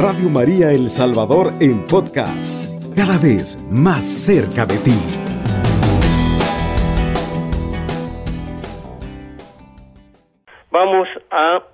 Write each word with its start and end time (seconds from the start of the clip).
Radio 0.00 0.28
María 0.28 0.70
El 0.70 0.90
Salvador 0.90 1.50
en 1.60 1.84
podcast, 1.88 2.70
cada 2.94 3.18
vez 3.18 3.58
más 3.68 4.06
cerca 4.06 4.64
de 4.64 4.78
ti. 4.78 4.94
Vamos 10.70 11.08
a 11.32 11.64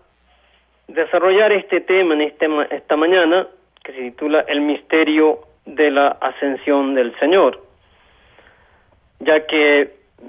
desarrollar 0.89 1.53
este 1.53 1.83
tema 1.83 2.15
en 2.15 2.23
este, 2.23 2.47
esta 2.71 2.97
mañana 2.97 3.47
que 3.85 3.93
se 3.93 3.99
titula 3.99 4.41
El 4.49 4.63
misterio 4.63 5.41
de 5.67 5.91
la 5.91 6.09
ascensión 6.09 6.95
del 6.95 7.15
Señor, 7.19 7.61
ya 9.21 9.47
que 9.47 9.81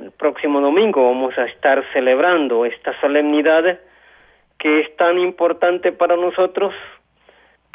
el 0.01 0.11
próximo 0.17 0.59
domingo 0.59 1.01
vamos 1.01 1.37
a 1.37 1.45
estar 1.45 1.81
celebrando 1.93 2.65
esta 2.65 2.99
solemnidad 2.99 3.79
que 4.59 4.81
es 4.81 4.97
tan 4.97 5.17
importante 5.17 5.93
para 5.93 6.17
nosotros, 6.17 6.73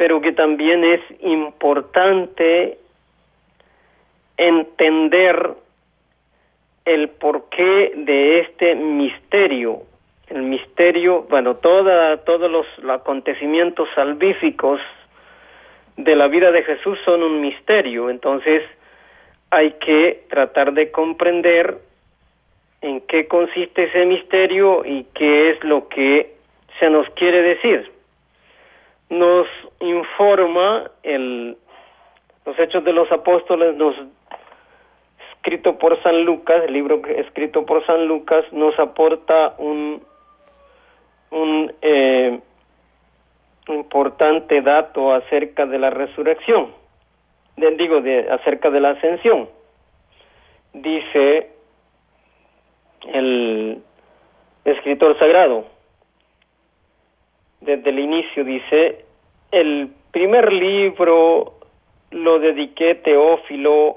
pero 0.01 0.23
que 0.23 0.33
también 0.33 0.83
es 0.83 1.03
importante 1.21 2.79
entender 4.39 5.51
el 6.87 7.11
porqué 7.11 7.93
de 7.97 8.41
este 8.41 8.77
misterio. 8.77 9.83
El 10.29 10.41
misterio, 10.45 11.27
bueno, 11.29 11.57
toda, 11.57 12.17
todos 12.25 12.51
los, 12.51 12.67
acontecimientos 12.89 13.91
salvíficos 13.95 14.81
de 15.99 16.17
la 16.17 16.29
vida 16.29 16.51
de 16.51 16.63
Jesús 16.63 16.99
son 17.05 17.23
un 17.23 17.43
misterio, 17.43 18.09
entonces 18.09 18.63
hay 19.51 19.73
que 19.73 20.25
tratar 20.31 20.73
de 20.73 20.91
comprender 20.91 21.77
en 22.81 23.03
qué 23.03 23.29
consiste 23.29 23.85
ese 23.85 24.07
misterio 24.07 24.83
y 24.83 25.05
qué 25.15 25.51
es 25.51 25.63
lo 25.63 25.89
que 25.89 26.37
se 26.79 26.89
nos 26.89 27.07
quiere 27.11 27.43
decir. 27.43 28.00
Nos 29.11 29.47
informa 29.81 30.91
el, 31.03 31.57
los 32.47 32.59
Hechos 32.59 32.85
de 32.85 32.93
los 32.93 33.11
Apóstoles, 33.13 33.77
nos 33.77 33.95
escrito 35.35 35.79
por 35.79 36.01
San 36.03 36.25
Lucas, 36.25 36.65
el 36.67 36.73
libro 36.73 37.01
escrito 37.07 37.65
por 37.65 37.85
San 37.87 38.07
Lucas, 38.07 38.45
nos 38.53 38.79
aporta 38.79 39.55
un, 39.59 40.03
un 41.31 41.73
eh, 41.81 42.41
importante 43.69 44.61
dato 44.61 45.15
acerca 45.15 45.67
de 45.67 45.79
la 45.79 45.91
resurrección, 45.91 46.73
digo, 47.57 48.01
de, 48.01 48.31
acerca 48.31 48.71
de 48.71 48.81
la 48.81 48.91
ascensión. 48.91 49.49
Dice 50.73 51.51
el 53.13 53.83
escritor 54.65 55.19
sagrado, 55.19 55.67
desde 57.61 57.91
el 57.91 57.99
inicio 57.99 58.45
dice, 58.45 59.00
el 59.51 59.91
primer 60.13 60.53
libro 60.53 61.55
lo 62.11 62.39
dediqué 62.39 62.97
Teófilo 62.97 63.97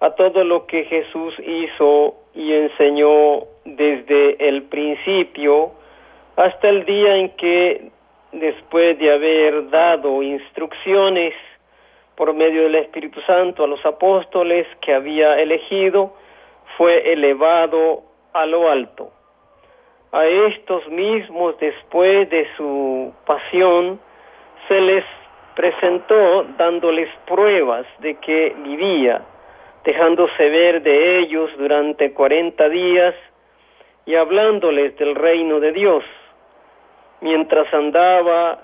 a 0.00 0.10
todo 0.10 0.44
lo 0.44 0.66
que 0.66 0.84
Jesús 0.84 1.34
hizo 1.38 2.14
y 2.34 2.52
enseñó 2.52 3.44
desde 3.64 4.48
el 4.48 4.64
principio 4.64 5.72
hasta 6.36 6.68
el 6.68 6.84
día 6.84 7.16
en 7.16 7.30
que 7.30 7.90
después 8.32 8.98
de 8.98 9.12
haber 9.12 9.70
dado 9.70 10.22
instrucciones 10.22 11.34
por 12.16 12.34
medio 12.34 12.64
del 12.64 12.74
Espíritu 12.76 13.20
Santo 13.22 13.64
a 13.64 13.66
los 13.66 13.84
apóstoles 13.84 14.66
que 14.80 14.94
había 14.94 15.40
elegido, 15.40 16.14
fue 16.76 17.12
elevado 17.12 18.02
a 18.32 18.46
lo 18.46 18.68
alto. 18.68 19.10
A 20.12 20.24
estos 20.26 20.86
mismos 20.88 21.58
después 21.58 22.28
de 22.30 22.46
su 22.56 23.12
pasión 23.26 24.00
se 24.68 24.80
les 24.80 25.04
presentó 25.54 26.44
dándoles 26.56 27.08
pruebas 27.26 27.86
de 28.00 28.16
que 28.16 28.54
vivía, 28.64 29.22
dejándose 29.84 30.48
ver 30.48 30.82
de 30.82 31.20
ellos 31.20 31.50
durante 31.56 32.12
cuarenta 32.12 32.68
días 32.68 33.14
y 34.06 34.14
hablándoles 34.14 34.96
del 34.96 35.14
reino 35.14 35.60
de 35.60 35.72
Dios. 35.72 36.04
Mientras 37.20 37.72
andaba, 37.72 38.60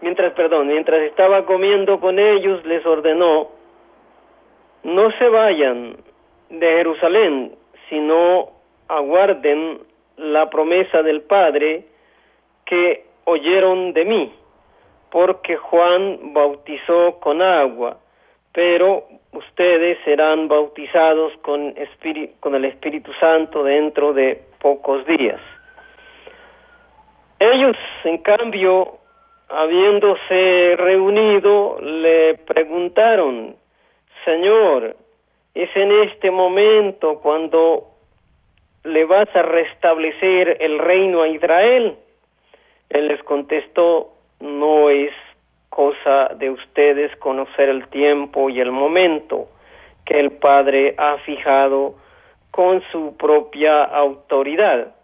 mientras, 0.00 0.32
perdón, 0.32 0.68
mientras 0.68 1.00
estaba 1.02 1.44
comiendo 1.44 2.00
con 2.00 2.18
ellos, 2.18 2.64
les 2.64 2.84
ordenó, 2.86 3.48
no 4.84 5.10
se 5.18 5.28
vayan 5.28 5.96
de 6.48 6.66
Jerusalén, 6.66 7.52
sino 7.88 8.50
aguarden 8.88 9.80
la 10.16 10.48
promesa 10.48 11.02
del 11.02 11.22
Padre 11.22 11.84
que 12.64 13.05
oyeron 13.26 13.92
de 13.92 14.04
mí, 14.04 14.32
porque 15.10 15.56
Juan 15.56 16.32
bautizó 16.32 17.20
con 17.20 17.42
agua, 17.42 17.98
pero 18.52 19.04
ustedes 19.32 19.98
serán 20.04 20.48
bautizados 20.48 21.32
con, 21.42 21.74
con 22.40 22.54
el 22.54 22.64
Espíritu 22.64 23.12
Santo 23.20 23.62
dentro 23.62 24.12
de 24.12 24.40
pocos 24.60 25.04
días. 25.06 25.40
Ellos, 27.38 27.76
en 28.04 28.18
cambio, 28.18 28.98
habiéndose 29.48 30.74
reunido, 30.76 31.78
le 31.82 32.34
preguntaron, 32.46 33.56
Señor, 34.24 34.96
es 35.54 35.68
en 35.76 35.92
este 36.02 36.30
momento 36.30 37.20
cuando 37.20 37.88
¿le 38.84 39.04
vas 39.04 39.28
a 39.34 39.42
restablecer 39.42 40.58
el 40.60 40.78
reino 40.78 41.22
a 41.22 41.28
Israel? 41.28 41.96
Él 42.90 43.08
les 43.08 43.22
contestó, 43.24 44.12
no 44.40 44.90
es 44.90 45.12
cosa 45.68 46.30
de 46.36 46.50
ustedes 46.50 47.14
conocer 47.16 47.68
el 47.68 47.88
tiempo 47.88 48.48
y 48.48 48.60
el 48.60 48.72
momento 48.72 49.48
que 50.04 50.18
el 50.18 50.32
Padre 50.32 50.94
ha 50.96 51.18
fijado 51.18 51.96
con 52.50 52.82
su 52.90 53.16
propia 53.16 53.84
autoridad. 53.84 54.94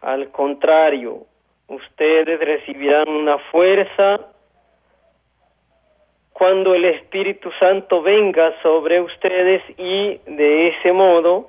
Al 0.00 0.30
contrario, 0.30 1.20
ustedes 1.68 2.38
recibirán 2.40 3.08
una 3.08 3.38
fuerza 3.50 4.20
cuando 6.34 6.74
el 6.74 6.84
Espíritu 6.84 7.50
Santo 7.58 8.02
venga 8.02 8.52
sobre 8.60 9.00
ustedes 9.00 9.62
y 9.78 10.20
de 10.26 10.68
ese 10.68 10.92
modo 10.92 11.48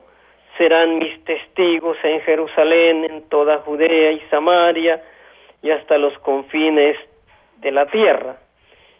serán 0.57 0.99
mis 0.99 1.21
testigos 1.25 1.97
en 2.03 2.21
Jerusalén, 2.21 3.03
en 3.03 3.23
toda 3.23 3.57
Judea 3.57 4.11
y 4.11 4.21
Samaria 4.29 5.01
y 5.65 5.71
hasta 5.71 5.97
los 5.97 6.15
confines 6.19 6.95
de 7.57 7.71
la 7.71 7.87
tierra. 7.87 8.37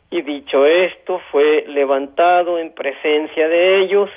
Y 0.10 0.24
dicho 0.24 0.66
esto, 0.66 1.22
fue 1.32 1.64
levantado 1.68 2.58
en 2.58 2.74
presencia 2.74 3.48
de 3.48 3.84
ellos 3.84 4.10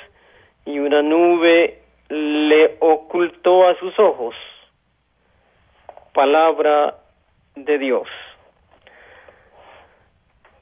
y 0.65 0.79
una 0.79 1.03
nube 1.03 1.77
le 2.09 2.77
ocultó 2.79 3.67
a 3.67 3.75
sus 3.75 3.97
ojos. 3.99 4.33
Palabra 6.11 6.95
de 7.53 7.77
Dios. 7.77 8.07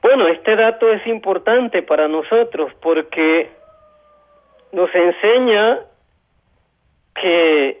Bueno, 0.02 0.28
este 0.28 0.56
dato 0.56 0.92
es 0.92 1.06
importante 1.06 1.80
para 1.80 2.06
nosotros 2.06 2.70
porque 2.82 3.48
nos 4.72 4.94
enseña 4.94 5.78
que 7.14 7.80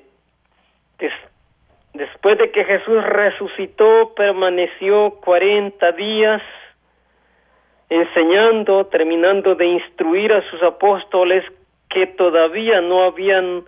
después 1.94 2.38
de 2.38 2.50
que 2.50 2.64
Jesús 2.64 3.04
resucitó, 3.04 4.12
permaneció 4.14 5.12
cuarenta 5.20 5.92
días 5.92 6.42
enseñando, 7.90 8.86
terminando 8.86 9.54
de 9.54 9.66
instruir 9.66 10.32
a 10.32 10.42
sus 10.50 10.62
apóstoles 10.62 11.44
que 11.88 12.06
todavía 12.06 12.80
no 12.80 13.04
habían, 13.04 13.64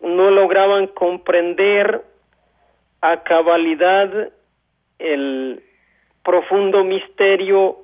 no 0.00 0.30
lograban 0.30 0.86
comprender 0.88 2.02
a 3.00 3.22
cabalidad 3.22 4.30
el 4.98 5.62
profundo 6.22 6.84
misterio 6.84 7.78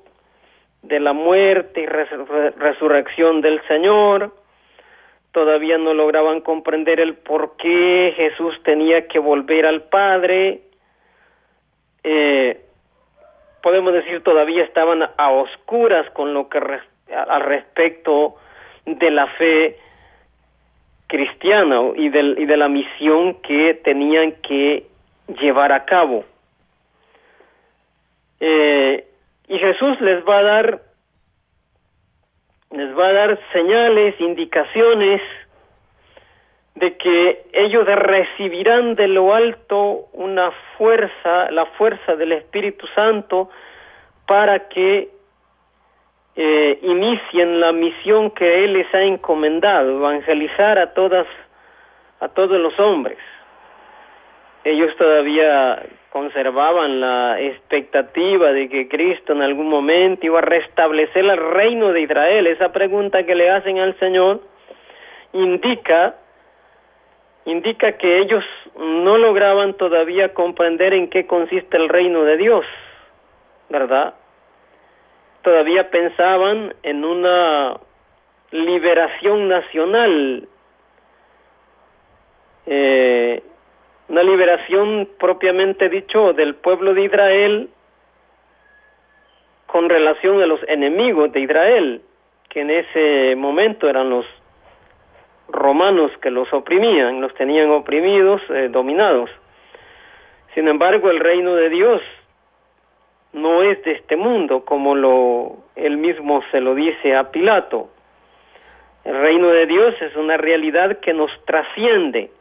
de 0.83 0.99
la 0.99 1.13
muerte 1.13 1.81
y 1.81 1.85
resurrección 1.87 3.41
del 3.41 3.59
Señor, 3.67 4.31
todavía 5.35 5.77
no 5.77 5.93
lograban 5.93 6.39
comprender 6.39 7.01
el 7.01 7.15
por 7.15 7.57
qué 7.57 8.13
Jesús 8.15 8.55
tenía 8.63 9.09
que 9.09 9.19
volver 9.19 9.65
al 9.65 9.81
Padre. 9.81 10.61
Eh, 12.05 12.61
podemos 13.61 13.91
decir 13.91 14.23
todavía 14.23 14.63
estaban 14.63 15.03
a 15.03 15.31
oscuras 15.31 16.09
con 16.11 16.33
lo 16.33 16.47
que 16.47 16.59
al 17.13 17.41
respecto 17.41 18.35
de 18.85 19.11
la 19.11 19.27
fe 19.27 19.77
cristiana 21.07 21.81
y, 21.97 22.07
del, 22.07 22.39
y 22.39 22.45
de 22.45 22.55
la 22.55 22.69
misión 22.69 23.33
que 23.41 23.73
tenían 23.83 24.35
que 24.41 24.85
llevar 25.41 25.73
a 25.73 25.83
cabo. 25.83 26.23
Eh, 28.39 29.05
y 29.49 29.57
Jesús 29.57 29.99
les 29.99 30.25
va 30.25 30.37
a 30.37 30.43
dar 30.43 30.81
les 32.71 32.97
va 32.97 33.07
a 33.07 33.13
dar 33.13 33.39
señales, 33.53 34.19
indicaciones 34.19 35.21
de 36.75 36.97
que 36.97 37.45
ellos 37.53 37.85
recibirán 37.85 38.95
de 38.95 39.07
lo 39.07 39.33
alto 39.33 40.07
una 40.13 40.51
fuerza, 40.77 41.49
la 41.51 41.65
fuerza 41.77 42.15
del 42.15 42.33
Espíritu 42.33 42.85
Santo, 42.87 43.49
para 44.27 44.67
que 44.67 45.09
eh, 46.35 46.79
inicien 46.81 47.61
la 47.61 47.71
misión 47.71 48.31
que 48.31 48.65
Él 48.65 48.73
les 48.73 48.93
ha 48.93 49.01
encomendado, 49.03 49.97
evangelizar 49.97 50.77
a 50.77 50.93
todas, 50.93 51.27
a 52.19 52.27
todos 52.27 52.59
los 52.59 52.77
hombres. 52.77 53.17
Ellos 54.65 54.93
todavía 54.97 55.81
conservaban 56.15 57.01
la 57.01 57.41
expectativa 57.41 58.53
de 58.53 58.69
que 58.69 58.87
Cristo 58.87 59.33
en 59.33 59.41
algún 59.41 59.67
momento 59.67 60.25
iba 60.25 60.39
a 60.39 60.41
restablecer 60.41 61.25
el 61.25 61.35
reino 61.35 61.91
de 61.91 62.03
Israel. 62.03 62.47
Esa 62.47 62.71
pregunta 62.71 63.23
que 63.23 63.35
le 63.35 63.49
hacen 63.49 63.79
al 63.79 63.99
Señor 63.99 64.39
indica 65.33 66.15
indica 67.43 67.97
que 67.97 68.19
ellos 68.19 68.45
no 68.77 69.17
lograban 69.17 69.73
todavía 69.73 70.33
comprender 70.33 70.93
en 70.93 71.09
qué 71.09 71.27
consiste 71.27 71.75
el 71.75 71.89
reino 71.89 72.23
de 72.23 72.37
Dios, 72.37 72.65
¿verdad? 73.67 74.13
Todavía 75.41 75.89
pensaban 75.89 76.75
en 76.83 77.03
una 77.03 77.77
liberación 78.51 79.49
nacional, 79.49 80.47
eh, 82.67 83.43
una 84.07 84.23
liberación 84.23 85.09
propiamente 85.19 85.89
dicho 85.89 86.33
del 86.33 86.55
pueblo 86.55 86.93
de 86.93 87.03
Israel 87.05 87.69
con 89.67 89.89
relación 89.89 90.41
a 90.41 90.45
los 90.45 90.61
enemigos 90.67 91.31
de 91.31 91.41
Israel, 91.41 92.01
que 92.49 92.61
en 92.61 92.69
ese 92.69 93.35
momento 93.35 93.89
eran 93.89 94.09
los 94.09 94.25
romanos 95.49 96.11
que 96.21 96.31
los 96.31 96.51
oprimían, 96.53 97.19
los 97.21 97.33
tenían 97.33 97.69
oprimidos, 97.71 98.41
eh, 98.49 98.69
dominados. 98.69 99.29
Sin 100.53 100.67
embargo, 100.67 101.09
el 101.09 101.19
reino 101.19 101.55
de 101.55 101.69
Dios 101.69 102.01
no 103.33 103.63
es 103.63 103.83
de 103.83 103.91
este 103.91 104.15
mundo, 104.15 104.63
como 104.63 104.95
lo 104.95 105.57
él 105.75 105.97
mismo 105.97 106.41
se 106.51 106.61
lo 106.61 106.73
dice 106.73 107.15
a 107.15 107.31
Pilato. 107.31 107.89
El 109.03 109.19
reino 109.19 109.49
de 109.49 109.65
Dios 109.65 109.93
es 110.01 110.15
una 110.15 110.37
realidad 110.37 110.99
que 110.99 111.13
nos 111.13 111.29
trasciende. 111.45 112.31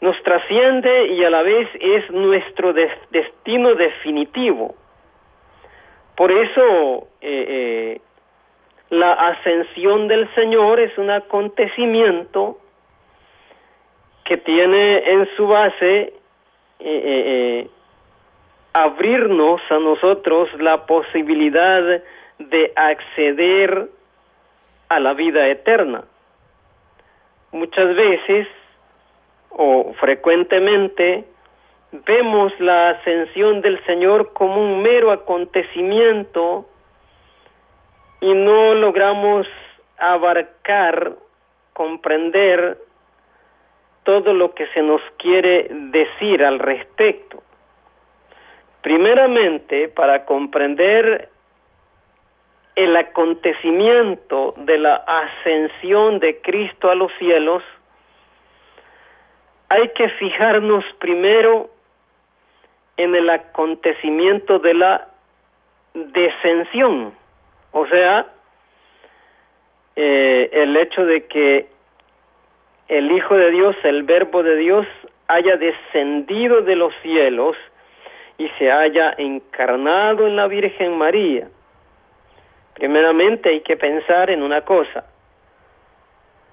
Nos 0.00 0.20
trasciende 0.22 1.08
y 1.08 1.24
a 1.24 1.30
la 1.30 1.42
vez 1.42 1.68
es 1.78 2.10
nuestro 2.10 2.72
destino 2.72 3.74
definitivo. 3.74 4.74
Por 6.16 6.32
eso 6.32 7.08
eh, 7.20 7.44
eh, 7.48 8.00
la 8.90 9.12
ascensión 9.12 10.08
del 10.08 10.32
Señor 10.34 10.80
es 10.80 10.96
un 10.96 11.10
acontecimiento 11.10 12.58
que 14.24 14.38
tiene 14.38 14.98
en 15.12 15.28
su 15.36 15.46
base 15.46 16.14
eh, 16.78 17.68
abrirnos 18.72 19.60
a 19.70 19.78
nosotros 19.78 20.48
la 20.60 20.86
posibilidad 20.86 22.02
de 22.38 22.72
acceder 22.74 23.88
a 24.88 25.00
la 25.00 25.12
vida 25.14 25.46
eterna. 25.48 26.04
Muchas 27.52 27.94
veces 27.94 28.46
o 29.62 29.92
frecuentemente 30.00 31.26
vemos 32.06 32.50
la 32.60 32.90
ascensión 32.92 33.60
del 33.60 33.78
Señor 33.84 34.32
como 34.32 34.58
un 34.58 34.80
mero 34.80 35.12
acontecimiento 35.12 36.64
y 38.22 38.32
no 38.32 38.72
logramos 38.72 39.46
abarcar, 39.98 41.12
comprender 41.74 42.78
todo 44.04 44.32
lo 44.32 44.54
que 44.54 44.66
se 44.68 44.80
nos 44.80 45.02
quiere 45.18 45.68
decir 45.70 46.42
al 46.42 46.58
respecto. 46.58 47.42
Primeramente, 48.80 49.88
para 49.88 50.24
comprender 50.24 51.28
el 52.76 52.96
acontecimiento 52.96 54.54
de 54.56 54.78
la 54.78 54.94
ascensión 55.06 56.18
de 56.18 56.40
Cristo 56.40 56.90
a 56.90 56.94
los 56.94 57.12
cielos, 57.18 57.62
hay 59.70 59.88
que 59.90 60.08
fijarnos 60.08 60.84
primero 60.98 61.70
en 62.96 63.14
el 63.14 63.30
acontecimiento 63.30 64.58
de 64.58 64.74
la 64.74 65.08
descensión. 65.94 67.14
O 67.70 67.86
sea, 67.86 68.26
eh, 69.94 70.50
el 70.52 70.76
hecho 70.76 71.06
de 71.06 71.26
que 71.26 71.68
el 72.88 73.12
Hijo 73.12 73.36
de 73.36 73.50
Dios, 73.52 73.76
el 73.84 74.02
Verbo 74.02 74.42
de 74.42 74.56
Dios, 74.56 74.86
haya 75.28 75.56
descendido 75.56 76.62
de 76.62 76.74
los 76.74 76.92
cielos 77.02 77.56
y 78.38 78.48
se 78.58 78.72
haya 78.72 79.14
encarnado 79.18 80.26
en 80.26 80.34
la 80.34 80.48
Virgen 80.48 80.98
María. 80.98 81.48
Primeramente 82.74 83.50
hay 83.50 83.60
que 83.60 83.76
pensar 83.76 84.30
en 84.30 84.42
una 84.42 84.62
cosa. 84.62 85.04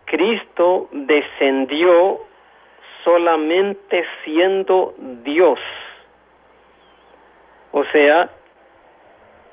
Cristo 0.06 0.88
descendió 0.92 2.28
solamente 3.08 4.04
siendo 4.26 4.94
Dios. 5.24 5.58
O 7.72 7.86
sea, 7.86 8.30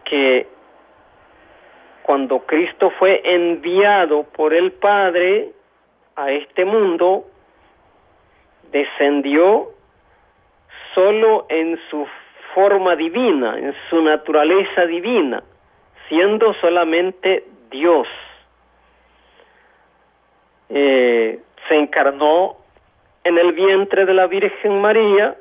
que 0.05 0.49
cuando 2.03 2.41
Cristo 2.41 2.91
fue 2.99 3.23
enviado 3.23 4.25
por 4.25 4.55
el 4.55 4.73
Padre 4.73 5.53
a 6.17 6.33
este 6.33 6.65
mundo, 6.65 7.27
descendió 8.73 9.69
solo 10.93 11.47
en 11.49 11.79
su 11.91 12.09
forma 12.56 12.97
divina, 12.97 13.56
en 13.56 13.73
su 13.89 14.03
naturaleza 14.03 14.85
divina, 14.87 15.45
siendo 16.09 16.55
solamente 16.55 17.45
Dios. 17.71 18.09
Eh, 20.71 21.39
se 21.69 21.77
encarnó 21.77 22.64
en 23.25 23.38
el 23.38 23.53
vientre 23.53 24.05
de 24.05 24.15
la 24.15 24.26
Virgen 24.26 24.81
María 24.81 25.37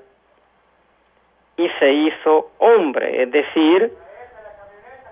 y 1.57 1.69
se 1.80 1.91
hizo 1.91 2.51
hombre, 2.57 3.24
es 3.24 3.31
decir, 3.31 3.91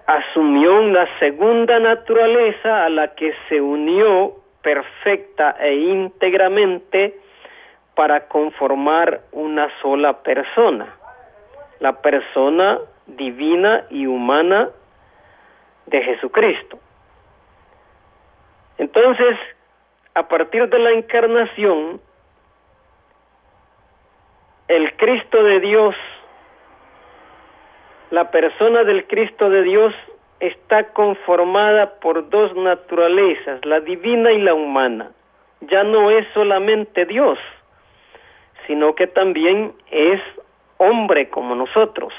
asumió 0.07 0.81
una 0.81 1.07
segunda 1.19 1.79
naturaleza 1.79 2.85
a 2.85 2.89
la 2.89 3.13
que 3.13 3.33
se 3.47 3.61
unió 3.61 4.35
perfecta 4.61 5.55
e 5.59 5.73
íntegramente 5.73 7.19
para 7.95 8.27
conformar 8.27 9.21
una 9.31 9.69
sola 9.81 10.23
persona, 10.23 10.95
la 11.79 12.01
persona 12.01 12.79
divina 13.05 13.85
y 13.89 14.05
humana 14.05 14.69
de 15.87 16.01
Jesucristo. 16.01 16.79
Entonces, 18.77 19.37
a 20.15 20.27
partir 20.27 20.67
de 20.69 20.79
la 20.79 20.91
encarnación, 20.91 22.01
el 24.71 24.95
Cristo 24.95 25.43
de 25.43 25.59
Dios 25.59 25.95
la 28.09 28.29
persona 28.29 28.83
del 28.83 29.05
Cristo 29.07 29.49
de 29.49 29.63
Dios 29.63 29.93
está 30.41 30.91
conformada 30.91 31.99
por 32.01 32.29
dos 32.29 32.53
naturalezas, 32.55 33.65
la 33.65 33.79
divina 33.79 34.31
y 34.33 34.41
la 34.41 34.53
humana. 34.53 35.11
Ya 35.61 35.83
no 35.83 36.09
es 36.11 36.27
solamente 36.33 37.05
Dios, 37.05 37.37
sino 38.67 38.95
que 38.95 39.07
también 39.07 39.73
es 39.91 40.21
hombre 40.77 41.29
como 41.29 41.55
nosotros. 41.55 42.13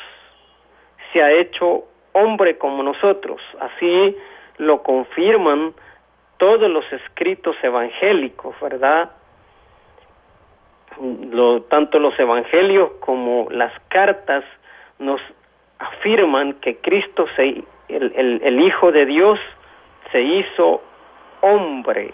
Se 1.12 1.22
ha 1.22 1.30
hecho 1.30 1.84
hombre 2.12 2.56
como 2.56 2.82
nosotros. 2.82 3.40
Así 3.60 4.16
lo 4.56 4.82
confirman 4.82 5.74
todos 6.38 6.70
los 6.70 6.90
escritos 6.90 7.56
evangélicos, 7.62 8.58
¿verdad? 8.60 9.10
Lo, 11.00 11.62
tanto 11.62 11.98
los 11.98 12.18
evangelios 12.18 12.92
como 13.00 13.48
las 13.50 13.72
cartas 13.88 14.44
nos 14.98 15.20
afirman 15.78 16.54
que 16.54 16.76
Cristo, 16.78 17.26
se, 17.36 17.64
el, 17.88 18.40
el, 18.42 18.60
Hijo 18.60 18.92
de 18.92 19.06
Dios, 19.06 19.38
se 20.10 20.20
hizo 20.20 20.82
hombre, 21.40 22.12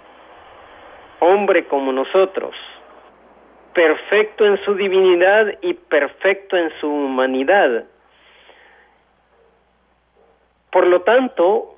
hombre 1.21 1.65
como 1.67 1.93
nosotros, 1.93 2.55
perfecto 3.75 4.47
en 4.47 4.63
su 4.65 4.75
divinidad 4.75 5.47
y 5.61 5.75
perfecto 5.75 6.57
en 6.57 6.71
su 6.81 6.89
humanidad. 6.89 7.85
Por 10.71 10.87
lo 10.87 11.03
tanto, 11.03 11.75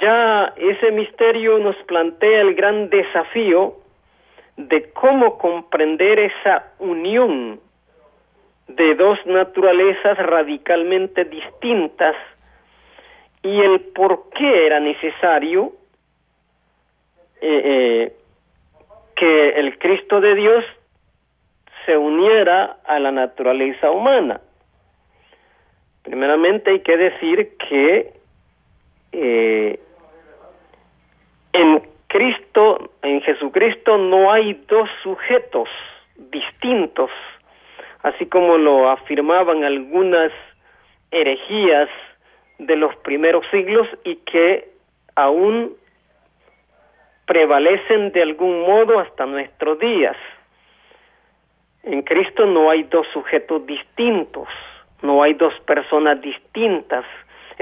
ya 0.00 0.52
ese 0.56 0.90
misterio 0.92 1.58
nos 1.58 1.76
plantea 1.84 2.40
el 2.40 2.54
gran 2.54 2.88
desafío 2.90 3.81
de 4.56 4.90
cómo 4.92 5.38
comprender 5.38 6.18
esa 6.18 6.72
unión 6.78 7.60
de 8.68 8.94
dos 8.94 9.18
naturalezas 9.26 10.18
radicalmente 10.18 11.24
distintas 11.24 12.16
y 13.42 13.60
el 13.60 13.80
por 13.80 14.30
qué 14.30 14.66
era 14.66 14.80
necesario 14.80 15.72
eh, 17.40 17.62
eh, 17.64 18.12
que 19.16 19.48
el 19.50 19.78
Cristo 19.78 20.20
de 20.20 20.34
Dios 20.34 20.64
se 21.84 21.96
uniera 21.96 22.78
a 22.84 22.98
la 22.98 23.10
naturaleza 23.10 23.90
humana. 23.90 24.40
Primeramente 26.02 26.70
hay 26.70 26.80
que 26.80 26.96
decir 26.96 27.56
que 27.68 28.12
eh, 29.12 29.80
Cristo, 32.12 32.90
en 33.00 33.22
Jesucristo 33.22 33.96
no 33.96 34.30
hay 34.30 34.52
dos 34.68 34.86
sujetos 35.02 35.66
distintos, 36.30 37.10
así 38.02 38.26
como 38.26 38.58
lo 38.58 38.90
afirmaban 38.90 39.64
algunas 39.64 40.30
herejías 41.10 41.88
de 42.58 42.76
los 42.76 42.94
primeros 42.96 43.46
siglos 43.50 43.88
y 44.04 44.16
que 44.16 44.68
aún 45.16 45.72
prevalecen 47.24 48.12
de 48.12 48.20
algún 48.20 48.60
modo 48.60 49.00
hasta 49.00 49.24
nuestros 49.24 49.78
días. 49.78 50.16
En 51.82 52.02
Cristo 52.02 52.44
no 52.44 52.68
hay 52.68 52.82
dos 52.82 53.06
sujetos 53.14 53.64
distintos, 53.66 54.48
no 55.00 55.22
hay 55.22 55.32
dos 55.32 55.54
personas 55.60 56.20
distintas, 56.20 57.06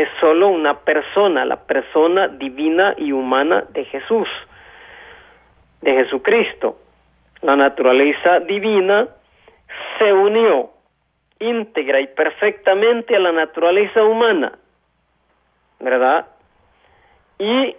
es 0.02 0.08
solo 0.18 0.48
una 0.48 0.80
persona, 0.80 1.44
la 1.44 1.56
persona 1.56 2.28
divina 2.28 2.94
y 2.96 3.12
humana 3.12 3.64
de 3.70 3.84
Jesús, 3.84 4.28
de 5.82 5.92
Jesucristo. 5.92 6.78
La 7.42 7.54
naturaleza 7.54 8.40
divina 8.40 9.08
se 9.98 10.12
unió 10.12 10.70
íntegra 11.38 12.00
y 12.00 12.06
perfectamente 12.06 13.14
a 13.14 13.20
la 13.20 13.32
naturaleza 13.32 14.02
humana, 14.02 14.52
¿verdad? 15.80 16.26
Y 17.38 17.76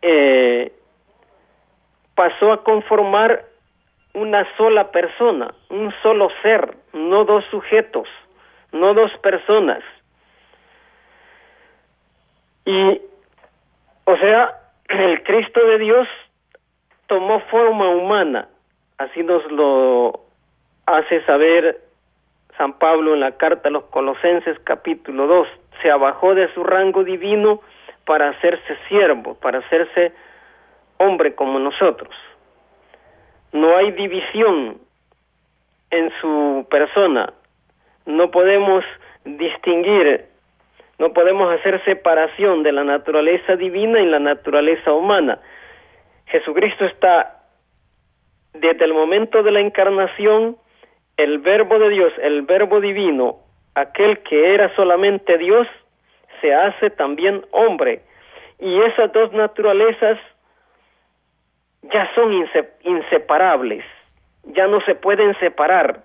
eh, 0.00 0.72
pasó 2.14 2.52
a 2.52 2.64
conformar 2.64 3.44
una 4.14 4.46
sola 4.56 4.90
persona, 4.90 5.52
un 5.68 5.92
solo 6.02 6.30
ser, 6.42 6.74
no 6.94 7.24
dos 7.24 7.44
sujetos, 7.50 8.08
no 8.72 8.94
dos 8.94 9.10
personas. 9.18 9.82
Y, 12.70 13.02
o 14.04 14.16
sea, 14.18 14.54
el 14.88 15.24
Cristo 15.24 15.60
de 15.66 15.78
Dios 15.78 16.06
tomó 17.08 17.40
forma 17.50 17.88
humana, 17.88 18.48
así 18.96 19.24
nos 19.24 19.42
lo 19.50 20.20
hace 20.86 21.20
saber 21.24 21.80
San 22.56 22.74
Pablo 22.74 23.14
en 23.14 23.20
la 23.20 23.32
carta 23.32 23.68
a 23.68 23.72
los 23.72 23.86
Colosenses 23.86 24.56
capítulo 24.60 25.26
2, 25.26 25.48
se 25.82 25.90
abajó 25.90 26.36
de 26.36 26.46
su 26.54 26.62
rango 26.62 27.02
divino 27.02 27.60
para 28.04 28.28
hacerse 28.28 28.78
siervo, 28.86 29.34
para 29.34 29.58
hacerse 29.58 30.12
hombre 30.98 31.34
como 31.34 31.58
nosotros. 31.58 32.14
No 33.50 33.76
hay 33.76 33.90
división 33.90 34.78
en 35.90 36.12
su 36.20 36.68
persona, 36.70 37.32
no 38.06 38.30
podemos 38.30 38.84
distinguir, 39.24 40.29
no 41.00 41.14
podemos 41.14 41.50
hacer 41.50 41.82
separación 41.86 42.62
de 42.62 42.72
la 42.72 42.84
naturaleza 42.84 43.56
divina 43.56 44.00
y 44.00 44.06
la 44.06 44.18
naturaleza 44.18 44.92
humana. 44.92 45.40
Jesucristo 46.26 46.84
está 46.84 47.40
desde 48.52 48.84
el 48.84 48.92
momento 48.92 49.42
de 49.42 49.50
la 49.50 49.60
encarnación 49.60 50.58
el 51.16 51.38
verbo 51.38 51.78
de 51.78 51.88
Dios, 51.88 52.12
el 52.20 52.42
verbo 52.42 52.82
divino, 52.82 53.38
aquel 53.74 54.18
que 54.18 54.52
era 54.52 54.76
solamente 54.76 55.38
Dios, 55.38 55.66
se 56.42 56.54
hace 56.54 56.90
también 56.90 57.46
hombre. 57.50 58.02
Y 58.58 58.82
esas 58.82 59.10
dos 59.14 59.32
naturalezas 59.32 60.18
ya 61.82 62.14
son 62.14 62.46
inseparables, 62.84 63.86
ya 64.44 64.66
no 64.66 64.82
se 64.82 64.94
pueden 64.96 65.34
separar. 65.40 66.02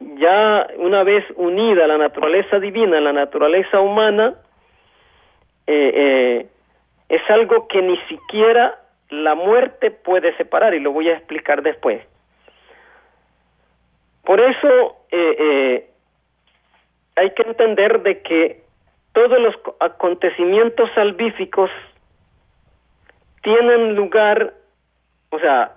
Ya 0.00 0.66
una 0.76 1.02
vez 1.02 1.24
unida 1.36 1.86
la 1.86 1.98
naturaleza 1.98 2.58
divina, 2.58 3.00
la 3.00 3.12
naturaleza 3.12 3.80
humana, 3.80 4.34
eh, 5.66 5.92
eh, 5.94 6.46
es 7.08 7.22
algo 7.30 7.68
que 7.68 7.80
ni 7.80 7.96
siquiera 8.08 8.78
la 9.10 9.34
muerte 9.34 9.90
puede 9.90 10.36
separar 10.36 10.74
y 10.74 10.80
lo 10.80 10.92
voy 10.92 11.08
a 11.08 11.14
explicar 11.14 11.62
después. 11.62 12.02
Por 14.24 14.40
eso 14.40 14.96
eh, 15.10 15.90
hay 17.16 17.30
que 17.30 17.42
entender 17.42 18.02
de 18.02 18.22
que 18.22 18.62
todos 19.12 19.38
los 19.40 19.54
acontecimientos 19.80 20.90
salvíficos 20.94 21.70
tienen 23.42 23.94
lugar, 23.94 24.54
o 25.30 25.38
sea, 25.38 25.76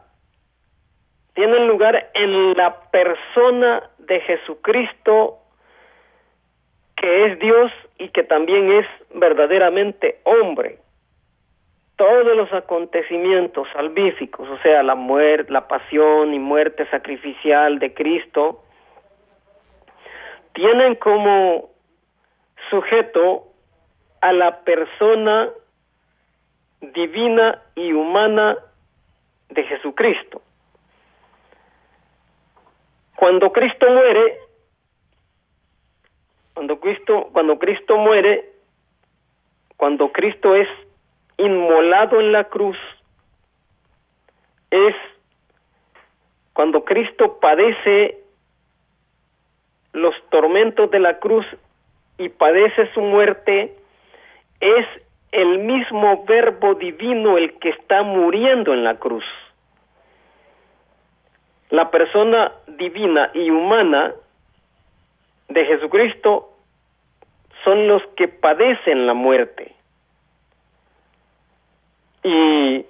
tienen 1.34 1.68
lugar 1.68 2.10
en 2.16 2.58
la 2.58 2.82
persona 2.90 3.84
de 4.08 4.20
Jesucristo, 4.22 5.38
que 6.96 7.26
es 7.26 7.40
Dios 7.40 7.72
y 8.00 8.10
que 8.10 8.24
también 8.24 8.72
es 8.72 8.88
verdaderamente 9.14 10.20
hombre 10.24 10.80
todos 11.98 12.38
los 12.38 12.54
acontecimientos 12.54 13.68
salvíficos, 13.74 14.48
o 14.48 14.58
sea, 14.60 14.84
la 14.84 14.94
muerte, 14.94 15.52
la 15.52 15.68
pasión 15.68 16.34
y 16.34 16.40
muerte 16.40 16.88
sacrificial 16.92 17.80
de 17.80 17.94
Cristo, 17.94 18.64
tienen 20.54 20.96
como 20.96 21.70
sujeto 22.70 23.48
a 24.22 24.32
la 24.32 24.60
persona 24.62 25.50
divina 26.82 27.64
y 27.76 27.92
humana 27.94 28.58
de 29.50 29.64
Jesucristo. 29.64 30.42
Cuando 33.18 33.52
Cristo 33.52 33.90
muere, 33.90 34.38
cuando 36.54 36.80
Cristo, 36.80 37.30
cuando 37.34 37.58
Cristo 37.58 37.98
muere, 37.98 38.46
cuando 39.76 40.12
Cristo 40.12 40.56
es 40.56 40.68
inmolado 41.38 42.20
en 42.20 42.32
la 42.32 42.44
cruz 42.44 42.78
es 44.70 44.96
cuando 46.54 46.86
Cristo 46.86 47.40
padece 47.40 48.20
los 49.94 50.14
tormentos 50.30 50.92
de 50.92 51.00
la 51.00 51.18
cruz 51.18 51.46
y 52.20 52.30
padece 52.30 52.94
su 52.94 53.02
muerte, 53.02 53.76
es 54.60 54.86
el 55.32 55.58
mismo 55.58 56.24
verbo 56.26 56.76
divino 56.76 57.38
el 57.38 57.58
que 57.58 57.70
está 57.70 58.04
muriendo 58.04 58.74
en 58.74 58.84
la 58.84 59.00
cruz. 59.00 59.26
La 61.70 61.92
persona 61.92 62.52
divina 62.68 63.32
y 63.34 63.50
humana 63.50 64.14
de 65.50 65.66
Jesucristo 65.66 66.54
son 67.64 67.88
los 67.88 68.02
que 68.16 68.28
padecen 68.28 69.06
la 69.06 69.14
muerte. 69.14 69.74
Y 72.24 72.86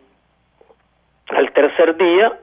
al 1.30 1.52
tercer 1.54 1.98
día, 1.98 2.40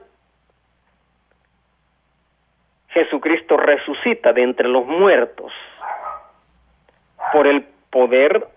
Jesucristo 2.89 3.57
resucita 3.57 4.31
de 4.33 4.43
entre 4.43 4.67
los 4.69 4.85
muertos 4.85 5.51
por 7.33 7.47
el 7.47 7.63
poder 7.89 8.47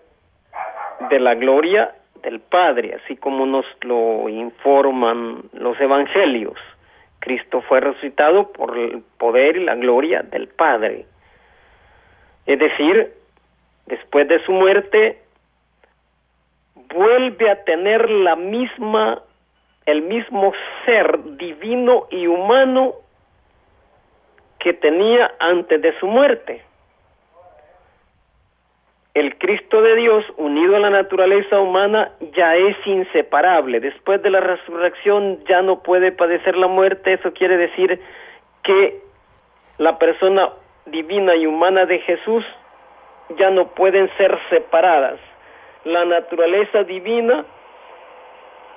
de 1.09 1.19
la 1.19 1.35
gloria 1.35 1.95
del 2.21 2.39
Padre, 2.39 2.99
así 3.03 3.15
como 3.17 3.45
nos 3.45 3.65
lo 3.81 4.27
informan 4.29 5.43
los 5.53 5.79
evangelios. 5.79 6.57
Cristo 7.19 7.61
fue 7.61 7.79
resucitado 7.81 8.51
por 8.51 8.77
el 8.77 9.03
poder 9.17 9.57
y 9.57 9.65
la 9.65 9.75
gloria 9.75 10.21
del 10.23 10.47
Padre. 10.47 11.05
Es 12.45 12.59
decir, 12.59 13.13
después 13.85 14.27
de 14.27 14.43
su 14.45 14.51
muerte, 14.51 15.19
vuelve 16.93 17.49
a 17.49 17.63
tener 17.63 18.09
la 18.09 18.35
misma, 18.35 19.21
el 19.85 20.01
mismo 20.01 20.53
ser 20.85 21.37
divino 21.37 22.07
y 22.09 22.27
humano 22.27 22.95
que 24.59 24.73
tenía 24.73 25.31
antes 25.39 25.81
de 25.81 25.97
su 25.99 26.07
muerte. 26.07 26.63
El 29.13 29.37
Cristo 29.37 29.81
de 29.81 29.95
Dios, 29.95 30.25
unido 30.37 30.75
a 30.75 30.79
la 30.79 30.89
naturaleza 30.89 31.59
humana, 31.59 32.11
ya 32.35 32.55
es 32.55 32.77
inseparable. 32.85 33.79
Después 33.79 34.21
de 34.21 34.29
la 34.29 34.39
resurrección 34.39 35.43
ya 35.45 35.61
no 35.61 35.81
puede 35.81 36.11
padecer 36.11 36.55
la 36.55 36.67
muerte. 36.67 37.13
Eso 37.13 37.33
quiere 37.33 37.57
decir 37.57 37.99
que 38.63 39.01
la 39.77 39.97
persona 39.97 40.49
divina 40.85 41.35
y 41.35 41.47
humana 41.47 41.85
de 41.85 41.99
Jesús 41.99 42.45
ya 43.37 43.49
no 43.49 43.67
pueden 43.69 44.09
ser 44.17 44.37
separadas 44.49 45.19
la 45.85 46.05
naturaleza 46.05 46.83
divina 46.83 47.45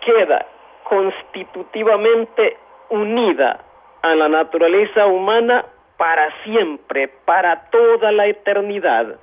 queda 0.01 0.47
constitutivamente 0.85 2.57
unida 2.91 3.61
a 4.03 4.15
la 4.15 4.29
naturaleza 4.29 5.07
humana 5.07 5.65
para 5.97 6.29
siempre, 6.45 7.09
para 7.25 7.71
toda 7.71 8.13
la 8.13 8.27
eternidad. 8.27 9.19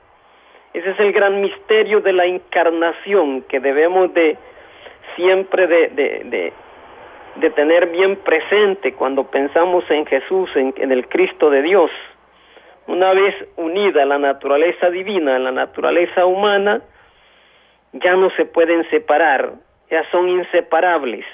Ese 0.73 0.91
es 0.91 0.99
el 0.99 1.11
gran 1.11 1.41
misterio 1.41 2.01
de 2.01 2.13
la 2.13 2.25
encarnación 2.25 3.41
que 3.43 3.59
debemos 3.59 4.13
de 4.13 4.37
siempre 5.15 5.65
de, 5.65 6.53
de, 7.35 7.49
tener 7.51 7.87
bien 7.87 8.17
presente 8.17 8.93
cuando 8.93 9.23
pensamos 9.23 9.83
en 9.89 10.05
Jesús, 10.05 10.49
en, 10.55 10.91
el 10.91 11.07
Cristo 11.07 11.49
de 11.49 11.63
Dios. 11.63 11.89
Una 12.85 13.13
vez 13.13 13.35
unida 13.57 14.05
la 14.05 14.19
naturaleza 14.19 14.89
divina 14.89 15.35
a 15.35 15.39
la 15.39 15.51
naturaleza 15.51 16.25
humana, 16.25 16.81
ya 17.93 18.15
no 18.15 18.29
se 18.31 18.45
pueden 18.45 18.87
separar, 18.91 19.53
ya 19.89 20.03
son 20.11 20.29
inseparables. 20.29 21.25